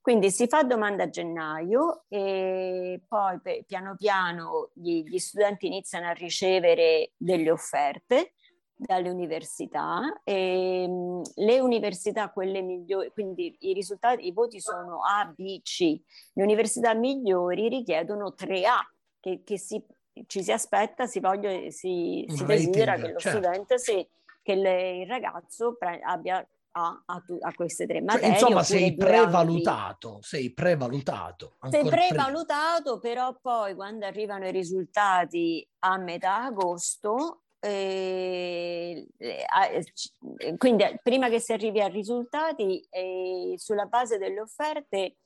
Quindi 0.01 0.31
si 0.31 0.47
fa 0.47 0.63
domanda 0.63 1.03
a 1.03 1.09
gennaio 1.09 2.05
e 2.09 3.01
poi 3.09 3.41
piano 3.67 3.97
piano 3.97 4.71
gli, 4.73 5.03
gli 5.03 5.19
studenti 5.19 5.67
iniziano 5.67 6.07
a 6.07 6.13
ricevere 6.13 7.13
delle 7.17 7.51
offerte 7.51 8.35
dalle 8.77 9.09
università 9.09 10.21
e 10.23 10.87
le 11.35 11.61
università 11.61 12.31
quelle 12.31 12.61
migliori 12.61 13.11
quindi 13.11 13.57
i 13.61 13.73
risultati 13.73 14.27
i 14.27 14.33
voti 14.33 14.61
sono 14.61 15.01
A, 15.03 15.33
B, 15.35 15.63
C 15.63 15.99
le 16.35 16.43
università 16.43 16.93
migliori 16.93 17.69
richiedono 17.69 18.35
3A 18.37 18.79
che, 19.19 19.43
che 19.43 19.59
si 19.59 19.83
ci 20.27 20.43
si 20.43 20.53
aspetta, 20.53 21.07
si, 21.07 21.21
voglia, 21.21 21.51
si, 21.71 22.25
si 22.29 22.45
desidera 22.45 22.95
che 22.95 23.13
lo 23.13 23.19
certo. 23.19 23.39
studente, 23.39 23.79
sì, 23.79 24.07
che 24.43 24.55
le, 24.55 24.99
il 25.03 25.07
ragazzo 25.07 25.77
pre- 25.77 26.01
abbia 26.03 26.47
a, 26.79 27.03
a, 27.07 27.23
a, 27.41 27.55
queste 27.55 27.87
tre 27.87 27.99
cioè, 27.99 28.05
materie. 28.05 28.29
Cioè, 28.29 28.41
insomma, 28.41 28.63
sei 28.63 28.95
prevalutato, 28.95 30.19
sei 30.21 30.53
prevalutato. 30.53 31.57
Sei 31.69 31.85
prevalutato, 31.85 32.99
prima. 32.99 33.15
però 33.15 33.39
poi 33.41 33.75
quando 33.75 34.07
arrivano 34.07 34.47
i 34.47 34.53
risultati 34.53 35.67
a 35.81 35.97
metà 35.97 36.45
agosto, 36.45 37.43
eh, 37.59 39.07
eh, 39.17 40.57
quindi 40.59 40.85
prima 41.03 41.29
che 41.29 41.41
si 41.41 41.53
arrivi 41.53 41.81
ai 41.81 41.91
risultati, 41.91 42.87
eh, 42.91 43.55
sulla 43.57 43.87
base 43.87 44.19
delle 44.19 44.41
offerte, 44.41 45.17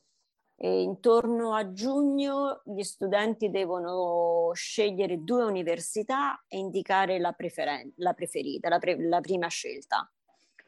e 0.63 0.83
intorno 0.83 1.55
a 1.55 1.73
giugno 1.73 2.61
gli 2.67 2.83
studenti 2.83 3.49
devono 3.49 4.51
scegliere 4.53 5.25
due 5.25 5.45
università 5.45 6.45
e 6.47 6.59
indicare 6.59 7.19
la, 7.19 7.33
preferen- 7.33 7.95
la 7.97 8.13
preferita, 8.13 8.69
la, 8.69 8.79
pre- 8.79 9.03
la, 9.09 9.23
prima 9.23 9.49
scelta 9.49 10.07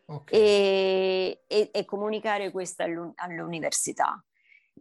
okay. 0.07 0.41
e, 0.41 1.43
e, 1.47 1.69
e, 1.71 1.85
comunicare 1.85 2.51
questa 2.51 2.85
all'università. 3.17 4.25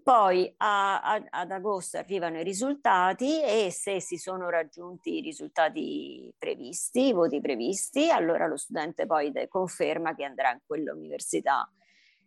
Poi 0.01 0.53
a, 0.55 1.01
a, 1.01 1.21
ad 1.29 1.51
agosto 1.51 1.97
arrivano 1.97 2.39
i 2.39 2.43
risultati 2.43 3.43
e 3.43 3.69
se 3.69 3.99
si 3.99 4.15
sono 4.15 4.49
raggiunti 4.49 5.17
i 5.17 5.21
risultati 5.21 6.33
previsti, 6.37 7.07
i 7.07 7.11
voti 7.11 7.41
previsti, 7.41 8.09
allora 8.09 8.47
lo 8.47 8.55
studente 8.55 9.05
poi 9.05 9.33
conferma 9.49 10.15
che 10.15 10.23
andrà 10.23 10.51
in 10.51 10.59
quell'università 10.65 11.69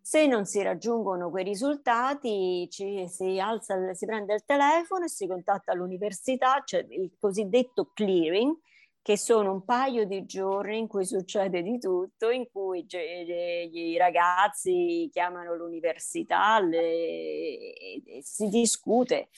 se 0.07 0.27
non 0.27 0.45
si 0.45 0.61
raggiungono 0.61 1.31
quei 1.31 1.45
risultati, 1.45 2.69
ci, 2.71 3.09
si, 3.09 3.40
alza, 3.40 3.95
si 3.95 4.05
prende 4.05 4.35
il 4.35 4.45
telefono 4.45 5.07
e 5.07 5.09
si 5.09 5.27
contatta 5.27 5.73
l'università, 5.73 6.62
cioè 6.62 6.85
il 6.90 7.17
cosiddetto 7.19 7.90
clearing, 7.95 8.55
che 9.01 9.17
sono 9.17 9.51
un 9.51 9.64
paio 9.64 10.05
di 10.05 10.27
giorni 10.27 10.77
in 10.77 10.88
cui 10.88 11.07
succede 11.07 11.62
di 11.62 11.79
tutto, 11.79 12.29
in 12.29 12.45
cui 12.53 12.87
i 12.87 13.97
ragazzi 13.97 15.09
chiamano 15.11 15.55
l'università 15.55 16.61
le, 16.61 17.73
si 18.21 18.49
discute. 18.49 19.31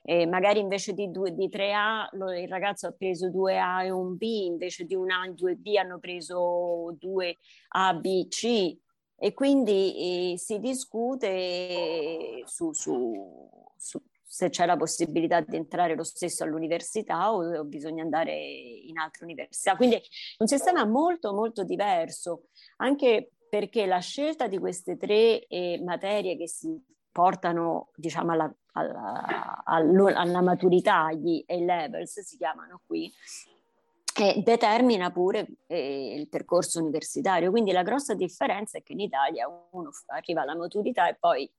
E 0.00 0.26
magari 0.26 0.60
invece 0.60 0.92
di, 0.92 1.10
due, 1.10 1.34
di 1.34 1.48
3A 1.48 2.10
lo, 2.12 2.30
il 2.30 2.46
ragazzo 2.46 2.86
ha 2.86 2.92
preso 2.92 3.30
2A 3.30 3.82
e 3.82 3.90
un 3.90 4.16
B, 4.16 4.22
invece 4.22 4.84
di 4.84 4.94
un 4.94 5.10
A 5.10 5.26
e 5.26 5.30
2B 5.30 5.76
hanno 5.76 5.98
preso 5.98 6.96
2A, 7.00 7.98
B, 8.00 8.28
C 8.28 8.82
e 9.24 9.32
quindi 9.32 10.32
eh, 10.32 10.36
si 10.36 10.58
discute 10.58 12.42
su, 12.44 12.74
su, 12.74 13.50
su, 13.74 13.98
se 14.22 14.50
c'è 14.50 14.66
la 14.66 14.76
possibilità 14.76 15.40
di 15.40 15.56
entrare 15.56 15.94
lo 15.94 16.04
stesso 16.04 16.44
all'università 16.44 17.32
o, 17.32 17.60
o, 17.60 17.64
bisogna 17.64 18.02
andare 18.02 18.34
in 18.34 18.98
altre 18.98 19.24
università. 19.24 19.76
Quindi 19.76 19.96
è 19.96 20.02
un 20.40 20.46
sistema 20.46 20.84
molto 20.84 21.32
molto 21.32 21.64
diverso, 21.64 22.48
anche 22.76 23.30
perché 23.48 23.86
la 23.86 24.00
scelta 24.00 24.46
di 24.46 24.58
queste 24.58 24.98
tre 24.98 25.46
eh, 25.46 25.80
materie 25.82 26.36
che 26.36 26.46
si 26.46 26.78
portano 27.10 27.92
diciamo 27.94 28.32
alla, 28.32 28.54
alla, 28.72 29.64
alla 29.64 30.42
maturità, 30.42 31.10
gli 31.12 31.42
A-levels 31.46 32.20
si 32.20 32.36
chiamano 32.36 32.82
qui, 32.84 33.10
e 34.16 34.42
determina 34.44 35.10
pure 35.10 35.46
eh, 35.66 36.14
il 36.14 36.28
percorso 36.28 36.78
universitario. 36.78 37.50
Quindi 37.50 37.72
la 37.72 37.82
grossa 37.82 38.14
differenza 38.14 38.78
è 38.78 38.82
che 38.82 38.92
in 38.92 39.00
Italia 39.00 39.48
uno 39.70 39.90
arriva 40.06 40.42
alla 40.42 40.54
maturità 40.54 41.08
e 41.08 41.16
poi 41.16 41.50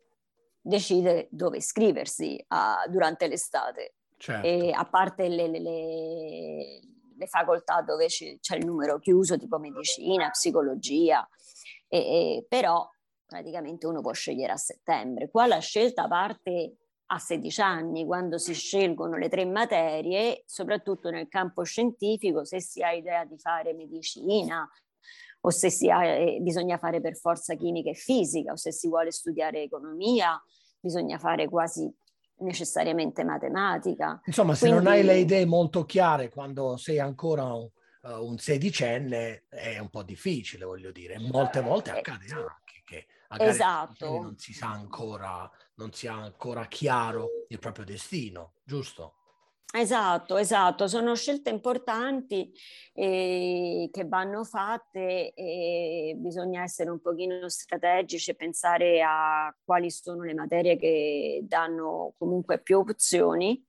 decide 0.61 1.27
dove 1.29 1.57
iscriversi 1.57 2.43
a, 2.47 2.85
durante 2.87 3.27
l'estate. 3.27 3.95
Certo. 4.17 4.47
E 4.47 4.71
a 4.71 4.85
parte 4.85 5.27
le, 5.27 5.49
le, 5.49 5.59
le, 5.59 6.79
le 7.15 7.27
facoltà 7.27 7.81
dove 7.81 8.07
c'è, 8.07 8.37
c'è, 8.39 8.55
il 8.55 8.65
numero 8.65 8.99
chiuso, 8.99 9.37
tipo 9.37 9.59
medicina, 9.59 10.29
psicologia, 10.29 11.27
e, 11.89 11.97
e, 11.97 12.45
però 12.47 12.89
praticamente 13.25 13.85
uno 13.85 13.99
può 13.99 14.13
scegliere 14.13 14.53
a 14.53 14.57
settembre. 14.57 15.29
Qua 15.29 15.45
la 15.45 15.59
scelta 15.59 16.07
parte 16.07 16.77
a 17.07 17.19
16 17.19 17.61
anni, 17.61 18.05
quando 18.05 18.37
si 18.37 18.53
scelgono 18.53 19.17
le 19.17 19.29
tre 19.29 19.45
materie, 19.45 20.43
soprattutto 20.45 21.09
nel 21.09 21.27
campo 21.27 21.63
scientifico, 21.63 22.45
se 22.45 22.59
si 22.59 22.81
ha 22.81 22.91
idea 22.91 23.25
di 23.25 23.37
fare 23.37 23.73
medicina 23.73 24.67
o 25.41 25.49
se 25.51 25.69
si 25.69 25.89
ha, 25.89 26.03
eh, 26.03 26.39
bisogna 26.41 26.77
fare 26.77 27.01
per 27.01 27.15
forza 27.15 27.53
chimica 27.55 27.91
e 27.91 27.93
fisica 27.93 28.53
o 28.53 28.55
se 28.55 28.71
si 28.71 28.87
vuole 28.87 29.11
studiare 29.11 29.61
economia, 29.61 30.41
bisogna 30.79 31.19
fare 31.19 31.47
quasi 31.47 31.91
necessariamente 32.37 33.23
matematica. 33.23 34.19
Insomma, 34.25 34.55
se 34.55 34.67
Quindi... 34.67 34.83
non 34.83 34.93
hai 34.93 35.03
le 35.03 35.17
idee 35.17 35.45
molto 35.45 35.85
chiare 35.85 36.29
quando 36.29 36.77
sei 36.77 36.99
ancora 36.99 37.53
un, 37.53 37.69
uh, 38.01 38.25
un 38.25 38.37
sedicenne 38.37 39.45
è 39.49 39.77
un 39.77 39.89
po' 39.89 40.03
difficile, 40.03 40.65
voglio 40.65 40.91
dire. 40.91 41.19
Molte 41.19 41.61
volte 41.61 41.93
eh, 41.93 41.99
accade 41.99 42.25
anche 42.31 42.81
che 42.83 43.05
esatto. 43.37 44.21
non 44.21 44.37
si 44.37 44.53
sa 44.53 44.71
ancora, 44.71 45.49
non 45.75 45.91
si 45.91 46.07
ha 46.07 46.13
ancora 46.13 46.65
chiaro 46.65 47.45
il 47.49 47.59
proprio 47.59 47.85
destino, 47.85 48.53
giusto? 48.63 49.15
Esatto, 49.77 50.37
esatto, 50.37 50.87
sono 50.87 51.15
scelte 51.15 51.49
importanti 51.49 52.49
eh, 52.93 53.89
che 53.91 54.07
vanno 54.07 54.45
fatte 54.45 55.33
e 55.33 56.13
bisogna 56.15 56.63
essere 56.63 56.89
un 56.91 57.01
pochino 57.01 57.49
strategici 57.49 58.31
e 58.31 58.35
pensare 58.35 59.01
a 59.03 59.53
quali 59.65 59.91
sono 59.91 60.23
le 60.23 60.33
materie 60.33 60.77
che 60.77 61.41
danno 61.43 62.13
comunque 62.17 62.61
più 62.61 62.77
opzioni. 62.77 63.61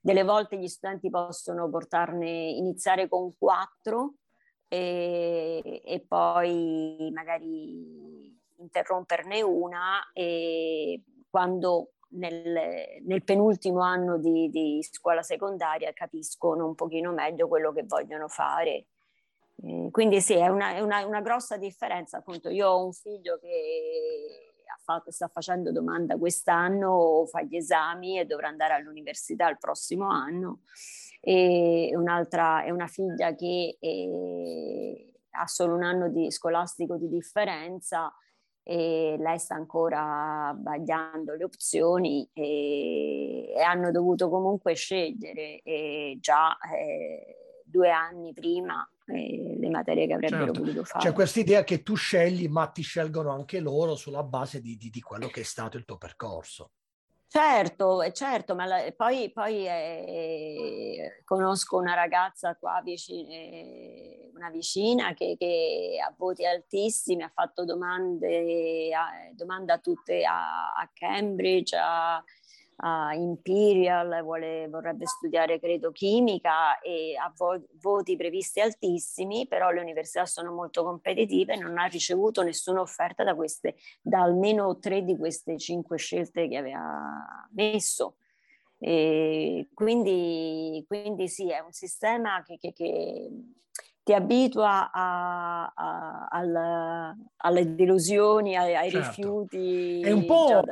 Delle 0.00 0.22
volte 0.24 0.58
gli 0.58 0.66
studenti 0.66 1.10
possono 1.10 1.68
portarne, 1.68 2.30
iniziare 2.30 3.06
con 3.06 3.36
quattro 3.36 4.14
e, 4.66 5.82
e 5.84 6.00
poi 6.08 7.10
magari 7.12 8.39
interromperne 8.60 9.42
una 9.42 10.10
e 10.12 11.02
quando 11.28 11.92
nel, 12.10 13.02
nel 13.02 13.24
penultimo 13.24 13.80
anno 13.80 14.18
di, 14.18 14.48
di, 14.50 14.82
scuola 14.82 15.22
secondaria 15.22 15.92
capiscono 15.92 16.66
un 16.66 16.74
pochino 16.74 17.12
meglio 17.12 17.48
quello 17.48 17.72
che 17.72 17.84
vogliono 17.84 18.28
fare. 18.28 18.86
Eh, 19.62 19.88
quindi 19.90 20.20
sì, 20.20 20.34
è, 20.34 20.48
una, 20.48 20.74
è 20.74 20.80
una, 20.80 21.04
una, 21.06 21.20
grossa 21.20 21.56
differenza. 21.56 22.18
Appunto, 22.18 22.48
io 22.48 22.68
ho 22.68 22.84
un 22.84 22.92
figlio 22.92 23.38
che 23.38 24.50
fatto, 24.90 25.12
sta 25.12 25.28
facendo 25.28 25.70
domanda 25.70 26.16
quest'anno, 26.16 27.26
fa 27.26 27.42
gli 27.42 27.56
esami 27.56 28.18
e 28.18 28.24
dovrà 28.24 28.48
andare 28.48 28.74
all'università 28.74 29.48
il 29.48 29.58
prossimo 29.58 30.08
anno. 30.08 30.62
E 31.20 31.92
un'altra 31.94 32.64
è 32.64 32.70
una 32.70 32.86
figlia 32.86 33.34
che 33.34 33.76
è, 33.78 33.86
eh, 33.86 35.20
ha 35.30 35.46
solo 35.46 35.74
un 35.74 35.84
anno 35.84 36.08
di 36.08 36.30
scolastico 36.30 36.96
di 36.96 37.08
differenza 37.08 38.12
e 38.70 39.16
lei 39.18 39.36
sta 39.40 39.56
ancora 39.56 40.56
vagliando 40.56 41.34
le 41.34 41.42
opzioni 41.42 42.30
e, 42.32 43.52
e 43.52 43.60
hanno 43.62 43.90
dovuto 43.90 44.28
comunque 44.28 44.74
scegliere 44.74 45.60
e 45.64 46.18
già 46.20 46.56
eh, 46.72 47.62
due 47.64 47.90
anni 47.90 48.32
prima 48.32 48.88
eh, 49.06 49.56
le 49.58 49.70
materie 49.70 50.06
che 50.06 50.12
avrebbero 50.12 50.44
certo. 50.44 50.60
voluto 50.60 50.84
fare. 50.84 51.04
C'è 51.04 51.12
questa 51.12 51.40
idea 51.40 51.64
che 51.64 51.82
tu 51.82 51.96
scegli 51.96 52.46
ma 52.46 52.68
ti 52.68 52.82
scelgono 52.82 53.30
anche 53.30 53.58
loro 53.58 53.96
sulla 53.96 54.22
base 54.22 54.60
di, 54.60 54.76
di, 54.76 54.88
di 54.88 55.00
quello 55.00 55.26
che 55.26 55.40
è 55.40 55.44
stato 55.44 55.76
il 55.76 55.84
tuo 55.84 55.98
percorso. 55.98 56.70
Certo, 57.26 58.08
certo, 58.12 58.54
ma 58.54 58.66
la, 58.66 58.92
poi, 58.96 59.32
poi 59.32 59.66
eh, 59.66 61.22
conosco 61.24 61.76
una 61.76 61.94
ragazza 61.94 62.54
qua 62.54 62.80
vicina, 62.84 63.30
eh, 63.30 64.19
una 64.40 64.50
vicina 64.50 65.12
che, 65.12 65.36
che, 65.38 65.98
ha 66.02 66.12
voti 66.16 66.46
altissimi, 66.46 67.22
ha 67.22 67.30
fatto 67.32 67.64
domande, 67.64 68.92
a, 68.94 69.10
domande 69.34 69.72
a 69.72 69.78
tutte 69.78 70.24
a, 70.24 70.72
a 70.72 70.90
Cambridge, 70.92 71.76
a, 71.76 72.22
a 72.82 73.14
Imperial, 73.14 74.22
vuole, 74.22 74.66
vorrebbe 74.68 75.06
studiare 75.06 75.60
credo 75.60 75.92
chimica 75.92 76.80
e 76.80 77.14
ha 77.16 77.30
vo- 77.36 77.62
voti 77.82 78.16
previsti 78.16 78.60
altissimi, 78.60 79.46
però 79.46 79.70
le 79.70 79.80
università 79.80 80.24
sono 80.24 80.52
molto 80.52 80.82
competitive 80.82 81.52
e 81.52 81.58
non 81.58 81.76
ha 81.78 81.84
ricevuto 81.84 82.42
nessuna 82.42 82.80
offerta 82.80 83.22
da, 83.22 83.34
queste, 83.34 83.76
da 84.00 84.22
almeno 84.22 84.78
tre 84.78 85.02
di 85.04 85.16
queste 85.16 85.58
cinque 85.58 85.98
scelte 85.98 86.48
che 86.48 86.56
aveva 86.56 87.48
messo. 87.52 88.16
E 88.82 89.68
quindi, 89.74 90.82
quindi 90.88 91.28
sì, 91.28 91.50
è 91.50 91.60
un 91.60 91.72
sistema 91.72 92.42
che, 92.42 92.56
che, 92.56 92.72
che 92.72 93.28
ti 94.02 94.14
abitua 94.14 94.90
a, 94.90 95.72
a, 95.74 96.26
a, 96.30 97.16
alle 97.36 97.74
delusioni, 97.74 98.56
ai, 98.56 98.74
ai 98.74 98.90
certo. 98.90 99.08
rifiuti. 99.08 100.00
È 100.00 100.10
un 100.10 100.24
po', 100.24 100.62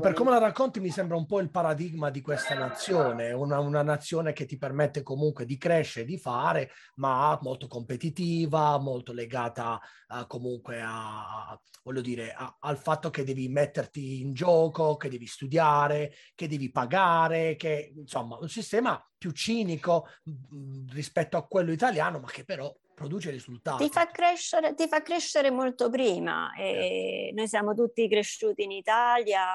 per 0.00 0.12
come 0.14 0.30
la 0.30 0.38
racconti, 0.38 0.80
mi 0.80 0.90
sembra 0.90 1.16
un 1.16 1.26
po' 1.26 1.40
il 1.40 1.50
paradigma 1.50 2.10
di 2.10 2.20
questa 2.20 2.54
nazione, 2.54 3.32
una, 3.32 3.58
una 3.60 3.82
nazione 3.82 4.32
che 4.32 4.46
ti 4.46 4.56
permette 4.56 5.02
comunque 5.02 5.44
di 5.44 5.58
crescere, 5.58 6.06
di 6.06 6.18
fare, 6.18 6.70
ma 6.96 7.38
molto 7.42 7.66
competitiva, 7.66 8.78
molto 8.78 9.12
legata 9.12 9.78
uh, 10.08 10.26
comunque 10.26 10.80
a, 10.82 11.58
voglio 11.82 12.00
dire, 12.00 12.34
al 12.60 12.76
fatto 12.76 13.10
che 13.10 13.24
devi 13.24 13.48
metterti 13.48 14.20
in 14.20 14.32
gioco, 14.32 14.96
che 14.96 15.08
devi 15.08 15.26
studiare, 15.26 16.12
che 16.34 16.48
devi 16.48 16.70
pagare, 16.70 17.56
che 17.56 17.92
insomma 17.96 18.38
un 18.40 18.48
sistema 18.48 19.02
più 19.18 19.32
cinico 19.32 20.08
mh, 20.22 20.92
rispetto 20.92 21.36
a 21.36 21.46
quello 21.46 21.72
italiano, 21.72 22.20
ma 22.20 22.28
che 22.28 22.44
però 22.44 22.74
produce 22.94 23.30
risultati. 23.30 23.84
Ti 23.84 23.90
fa 23.90 24.06
crescere, 24.06 24.74
ti 24.74 24.88
fa 24.88 25.02
crescere 25.02 25.50
molto 25.50 25.90
prima. 25.90 26.52
E 26.54 27.32
Noi 27.34 27.46
siamo 27.46 27.74
tutti 27.74 28.08
cresciuti 28.08 28.62
in 28.64 28.72
Italia 28.72 29.46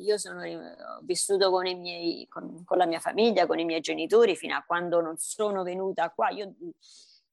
io 0.00 0.16
sono, 0.18 0.42
ho 0.42 1.00
vissuto 1.02 1.50
con, 1.50 1.66
i 1.66 1.74
miei, 1.74 2.26
con, 2.28 2.64
con, 2.64 2.78
la 2.78 2.86
mia 2.86 3.00
famiglia, 3.00 3.46
con 3.46 3.58
i 3.58 3.64
miei 3.64 3.80
genitori 3.80 4.36
fino 4.36 4.56
a 4.56 4.64
quando 4.66 5.00
non 5.00 5.16
sono 5.16 5.62
venuta 5.62 6.10
qua. 6.10 6.30
Io 6.30 6.54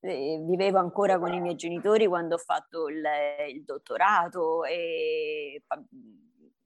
eh, 0.02 0.40
vivevo 0.42 0.80
ancora 0.80 1.18
con 1.20 1.34
i 1.34 1.42
miei 1.42 1.56
genitori 1.56 2.08
quando 2.08 2.36
ho 2.36 2.40
fatto 2.40 2.88
il, 2.88 3.04
il 3.50 3.64
dottorato 3.64 4.64
e 4.64 5.64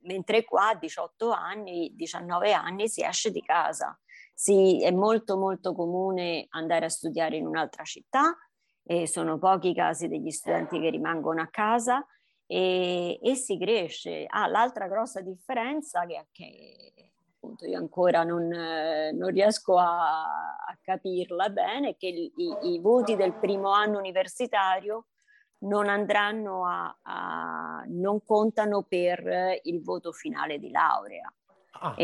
mentre 0.04 0.43
qua 0.43 0.70
a 0.70 0.76
18 0.76 1.32
anni, 1.32 1.93
19 1.95 2.54
anni 2.54 2.89
si 2.89 3.04
esce 3.04 3.32
di 3.32 3.41
casa 3.41 3.97
sì, 4.34 4.84
è 4.84 4.92
molto 4.92 5.38
molto 5.38 5.74
comune 5.74 6.48
andare 6.50 6.86
a 6.86 6.90
studiare 6.90 7.38
in 7.38 7.46
un'altra 7.46 7.84
città 7.84 8.36
e 8.84 9.08
sono 9.08 9.38
pochi 9.38 9.70
i 9.70 9.76
casi 9.76 10.08
degli 10.08 10.32
studenti 10.32 10.80
che 10.80 10.90
rimangono 10.90 11.42
a 11.42 11.48
casa 11.48 12.06
e, 12.46 13.20
e 13.22 13.36
si 13.36 13.58
cresce. 13.58 14.26
Ah, 14.28 14.48
l'altra 14.48 14.88
grossa 14.88 15.22
differenza 15.22 16.06
che, 16.06 16.28
che 16.32 17.12
appunto 17.36 17.66
io 17.66 17.78
ancora 17.78 18.24
non, 18.24 18.48
non 18.48 19.30
riesco 19.30 19.78
a, 19.78 20.56
a, 20.56 20.78
capirla 20.82 21.50
bene 21.50 21.90
è 21.90 21.96
che 21.98 22.08
i, 22.08 22.32
i, 22.64 22.80
voti 22.80 23.16
del 23.16 23.34
primo 23.36 23.72
anno 23.72 23.98
universitario 23.98 25.08
non 25.60 25.88
andranno 25.88 26.66
a, 26.68 26.98
a 27.02 27.84
non 27.88 28.24
contano 28.24 28.84
per 28.84 29.60
il 29.64 29.82
voto 29.82 30.12
finale 30.12 30.60
di 30.60 30.70
laurea. 30.72 31.34
Ah. 31.84 31.96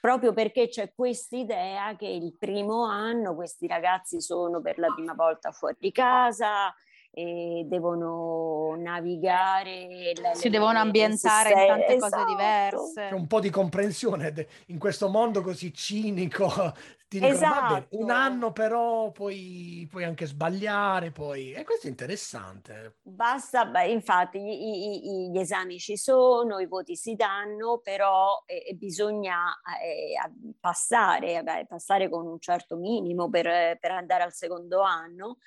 Proprio 0.00 0.32
perché 0.32 0.68
c'è 0.68 0.92
questa 0.94 1.36
idea 1.36 1.96
che 1.96 2.06
il 2.06 2.36
primo 2.38 2.84
anno 2.84 3.34
questi 3.34 3.66
ragazzi 3.66 4.20
sono 4.20 4.60
per 4.60 4.78
la 4.78 4.92
prima 4.94 5.14
volta 5.14 5.50
fuori 5.50 5.90
casa, 5.90 6.72
e 7.18 7.64
devono 7.64 8.74
navigare. 8.76 9.86
Le, 10.14 10.34
si 10.34 10.50
devono 10.50 10.78
ambientare 10.78 11.48
in 11.48 11.66
tante 11.66 11.94
esatto. 11.94 12.14
cose 12.14 12.24
diverse. 12.26 13.06
C'è 13.08 13.14
un 13.14 13.26
po' 13.26 13.40
di 13.40 13.48
comprensione 13.48 14.46
in 14.66 14.78
questo 14.78 15.08
mondo 15.08 15.40
così 15.40 15.72
cinico. 15.72 16.46
Ti 17.08 17.18
dicono, 17.18 17.32
esatto. 17.32 17.72
vabbè, 17.72 17.86
un 17.92 18.10
anno 18.10 18.52
però 18.52 19.12
puoi, 19.12 19.86
puoi, 19.88 20.04
anche 20.04 20.26
sbagliare, 20.26 21.12
poi... 21.12 21.52
e 21.52 21.64
questo 21.64 21.86
è 21.86 21.90
interessante. 21.90 22.96
Basta, 23.00 23.64
beh, 23.64 23.92
infatti 23.92 24.40
gli, 24.40 25.00
gli, 25.00 25.30
gli, 25.30 25.38
esami 25.38 25.78
ci 25.78 25.96
sono, 25.96 26.58
i 26.58 26.66
voti 26.66 26.96
si 26.96 27.14
danno, 27.14 27.78
però 27.78 28.42
eh, 28.44 28.74
bisogna 28.74 29.58
eh, 29.80 30.16
passare, 30.58 31.42
beh, 31.44 31.66
passare 31.66 32.10
con 32.10 32.26
un 32.26 32.40
certo 32.40 32.76
minimo 32.76 33.30
per, 33.30 33.78
per 33.78 33.92
andare 33.92 34.24
al 34.24 34.32
secondo 34.32 34.82
anno, 34.82 35.38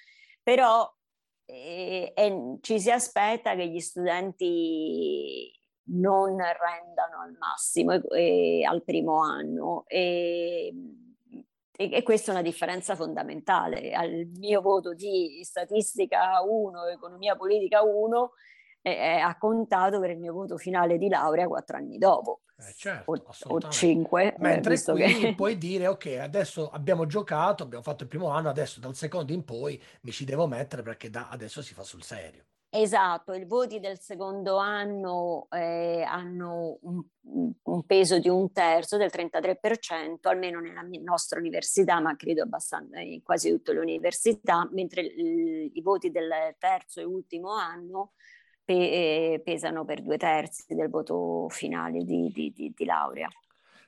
però 0.41 0.89
e, 1.49 2.13
e 2.15 2.57
ci 2.61 2.79
si 2.79 2.91
aspetta 2.91 3.55
che 3.55 3.67
gli 3.67 3.79
studenti 3.79 5.51
non 5.91 6.37
rendano 6.37 7.21
al 7.23 7.35
massimo 7.39 7.93
e, 7.93 8.59
e, 8.59 8.63
al 8.63 8.83
primo 8.83 9.21
anno. 9.23 9.83
E, 9.87 10.71
e, 11.75 12.03
questa 12.03 12.31
è 12.31 12.33
una 12.35 12.43
differenza 12.43 12.95
fondamentale. 12.95 13.91
Al 13.93 14.29
mio 14.37 14.61
voto 14.61 14.93
di 14.93 15.39
statistica 15.43 16.41
1, 16.43 16.85
economia 16.85 17.35
politica 17.35 17.81
1, 17.81 18.31
eh, 18.83 19.17
ha 19.17 19.35
contato 19.37 19.99
per 19.99 20.11
il 20.11 20.19
mio 20.19 20.33
voto 20.33 20.57
finale 20.57 20.99
di 20.99 21.09
laurea 21.09 21.47
quattro 21.47 21.77
anni 21.77 21.97
dopo. 21.97 22.41
Eh, 22.61 22.73
certo, 22.75 23.11
o, 23.11 23.55
o 23.55 23.69
cinque. 23.69 24.33
Eh, 24.33 24.35
Mentre 24.39 24.73
eh, 24.73 24.83
qui 24.83 25.13
che... 25.13 25.35
puoi 25.35 25.57
dire, 25.57 25.87
ok, 25.87 26.17
adesso 26.19 26.69
abbiamo 26.69 27.05
giocato, 27.05 27.63
abbiamo 27.63 27.83
fatto 27.83 28.03
il 28.03 28.09
primo 28.09 28.29
anno, 28.29 28.49
adesso 28.49 28.79
dal 28.79 28.95
secondo 28.95 29.31
in 29.31 29.45
poi 29.45 29.81
mi 30.01 30.11
ci 30.11 30.25
devo 30.25 30.45
mettere 30.45 30.81
perché 30.81 31.09
da 31.09 31.29
adesso 31.29 31.61
si 31.61 31.73
fa 31.73 31.83
sul 31.83 32.03
serio. 32.03 32.43
Esatto, 32.71 33.33
i 33.33 33.45
voti 33.45 33.79
del 33.79 33.99
secondo 33.99 34.57
anno 34.57 35.47
eh, 35.49 36.03
hanno 36.03 36.77
un, 36.81 37.01
un, 37.63 37.85
peso 37.85 38.19
di 38.19 38.29
un 38.29 38.51
terzo, 38.51 38.95
del 38.95 39.09
33%, 39.11 40.17
almeno 40.21 40.59
nella 40.59 40.85
nostra 41.01 41.39
università, 41.39 41.99
ma 41.99 42.15
credo 42.15 42.43
abbastanza 42.43 42.99
in 42.99 43.23
quasi 43.23 43.49
tutte 43.49 43.73
le 43.73 43.79
università, 43.79 44.69
mentre 44.71 45.01
i 45.01 45.81
voti 45.81 46.11
del 46.11 46.55
terzo 46.59 46.99
e 46.99 47.05
ultimo 47.05 47.53
anno 47.53 48.11
pe- 48.69 49.33
eh, 49.33 49.41
pesano 49.43 49.83
per 49.83 50.03
due 50.03 50.17
terzi 50.17 50.75
del 50.75 50.89
voto 50.89 51.47
finale 51.49 52.03
di, 52.03 52.29
di, 52.31 52.53
di, 52.55 52.71
di 52.75 52.85
laurea. 52.85 53.27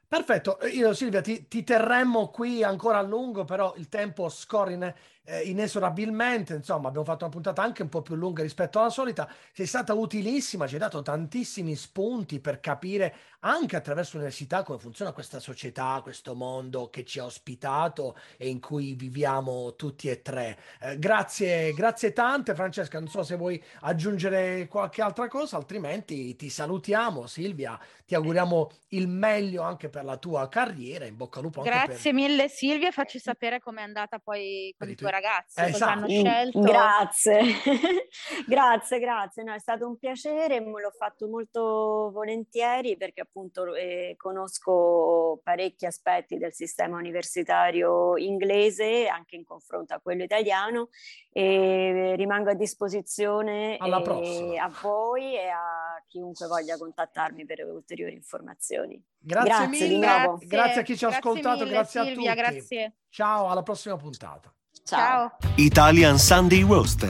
Perfetto, 0.08 0.58
io 0.74 0.92
Silvia 0.96 1.22
ti, 1.22 1.48
ti, 1.48 1.64
terremmo 1.64 2.30
qui 2.30 2.64
ancora 2.64 2.98
a 2.98 3.04
lungo, 3.04 3.46
però 3.46 3.76
il 3.78 3.88
tempo 3.88 4.28
scorre 4.28 4.74
in, 4.74 4.94
eh, 5.24 5.42
inesorabilmente, 5.42 6.54
insomma 6.56 6.88
abbiamo 6.88 7.06
fatto 7.06 7.26
una 7.26 7.34
puntata 7.34 7.62
anche 7.62 7.82
un 7.84 7.90
po' 7.90 8.02
più 8.02 8.16
lunga 8.16 8.42
rispetto 8.42 8.80
alla 8.80 8.90
solita, 8.90 9.30
sei 9.54 9.66
stata 9.66 9.94
utilissima, 9.94 10.68
ci 10.68 10.74
hai 10.74 10.80
dato 10.80 11.02
tantissimi 11.02 11.76
spunti 11.76 12.40
per 12.40 12.60
capire 12.60 13.16
anche 13.42 13.76
attraverso 13.76 14.14
l'università 14.14 14.64
come 14.64 14.80
funziona 14.80 15.14
questa 15.14 15.40
società, 15.40 16.00
questo 16.04 16.36
mondo 16.36 16.90
che 16.90 17.04
ci 17.04 17.20
ha 17.20 17.26
ospitato 17.26 18.16
e 18.38 18.50
in 18.50 18.60
cui 18.60 18.94
viviamo 18.94 19.76
tutti 19.76 20.10
e 20.10 20.22
tre. 20.22 20.58
Eh, 20.80 21.00
grazie, 21.00 21.74
grazie 21.74 22.14
tante 22.14 22.54
Francesca, 22.54 23.00
non 23.00 23.08
so 23.08 23.24
se 23.24 23.36
vuoi 23.36 23.62
aggiungere 23.82 24.68
qualche 24.68 25.02
altra 25.02 25.28
cosa, 25.28 25.58
altrimenti 25.58 26.36
ti 26.36 26.50
salutiamo 26.50 27.28
Silvia, 27.28 27.80
ti 28.06 28.16
auguriamo 28.16 28.70
il 28.90 29.08
meglio 29.08 29.62
anche 29.62 29.90
per 29.90 30.04
la 30.04 30.18
tua 30.18 30.48
carriera, 30.50 31.06
in 31.06 31.16
bocca 31.16 31.40
al 31.40 31.46
lupo. 31.46 31.62
Grazie 31.62 32.12
per... 32.12 32.14
mille 32.14 32.50
Silvia, 32.50 32.92
facci 32.92 33.20
sapere 33.20 33.60
com'è 33.60 33.82
andata 33.82 34.20
poi 34.20 34.74
con 34.78 34.90
i 34.90 34.96
tuoi 34.96 35.11
ragazzi, 35.12 35.62
esatto. 35.62 35.72
cosa 35.72 35.92
hanno 35.92 36.08
scelto. 36.08 36.60
Grazie, 36.62 37.42
grazie, 38.48 39.00
grazie. 39.00 39.44
No, 39.44 39.54
è 39.54 39.60
stato 39.60 39.88
un 39.88 39.98
piacere, 39.98 40.60
l'ho 40.60 40.92
fatto 40.98 41.28
molto 41.28 42.10
volentieri 42.12 42.98
perché 42.98 43.22
appunto 43.22 43.76
eh, 43.76 44.16
conosco 44.18 45.40
parecchi 45.44 45.86
aspetti 45.86 46.38
del 46.38 46.54
sistema 46.54 46.98
universitario 46.98 48.18
inglese, 48.18 49.08
anche 49.08 49.36
in 49.36 49.46
confronto 49.46 49.94
a 49.94 50.00
quello 50.00 50.24
italiano, 50.24 50.90
e 51.32 52.14
rimango 52.16 52.50
a 52.50 52.56
disposizione 52.56 53.78
eh, 53.78 54.58
a 54.58 54.72
voi 54.82 55.36
e 55.36 55.48
a 55.48 56.04
chiunque 56.08 56.48
voglia 56.48 56.78
contattarmi 56.78 57.46
per 57.46 57.66
ulteriori 57.66 58.14
informazioni. 58.14 59.02
Grazie, 59.18 59.50
grazie 59.50 59.68
mille, 59.68 60.00
grazie. 60.00 60.48
grazie. 60.48 60.82
a 60.82 60.84
chi 60.84 60.98
ci 60.98 61.06
ha 61.06 61.10
ascoltato, 61.10 61.60
mille, 61.60 61.72
grazie 61.72 62.04
Silvia, 62.04 62.32
a 62.32 62.36
tutti. 62.36 62.50
Grazie. 62.50 62.96
Ciao, 63.10 63.50
alla 63.50 63.64
prossima 63.64 63.96
puntata. 63.96 64.54
Ciao. 64.86 65.32
Italian 65.58 66.18
Sunday 66.18 66.64
Roast 66.64 67.06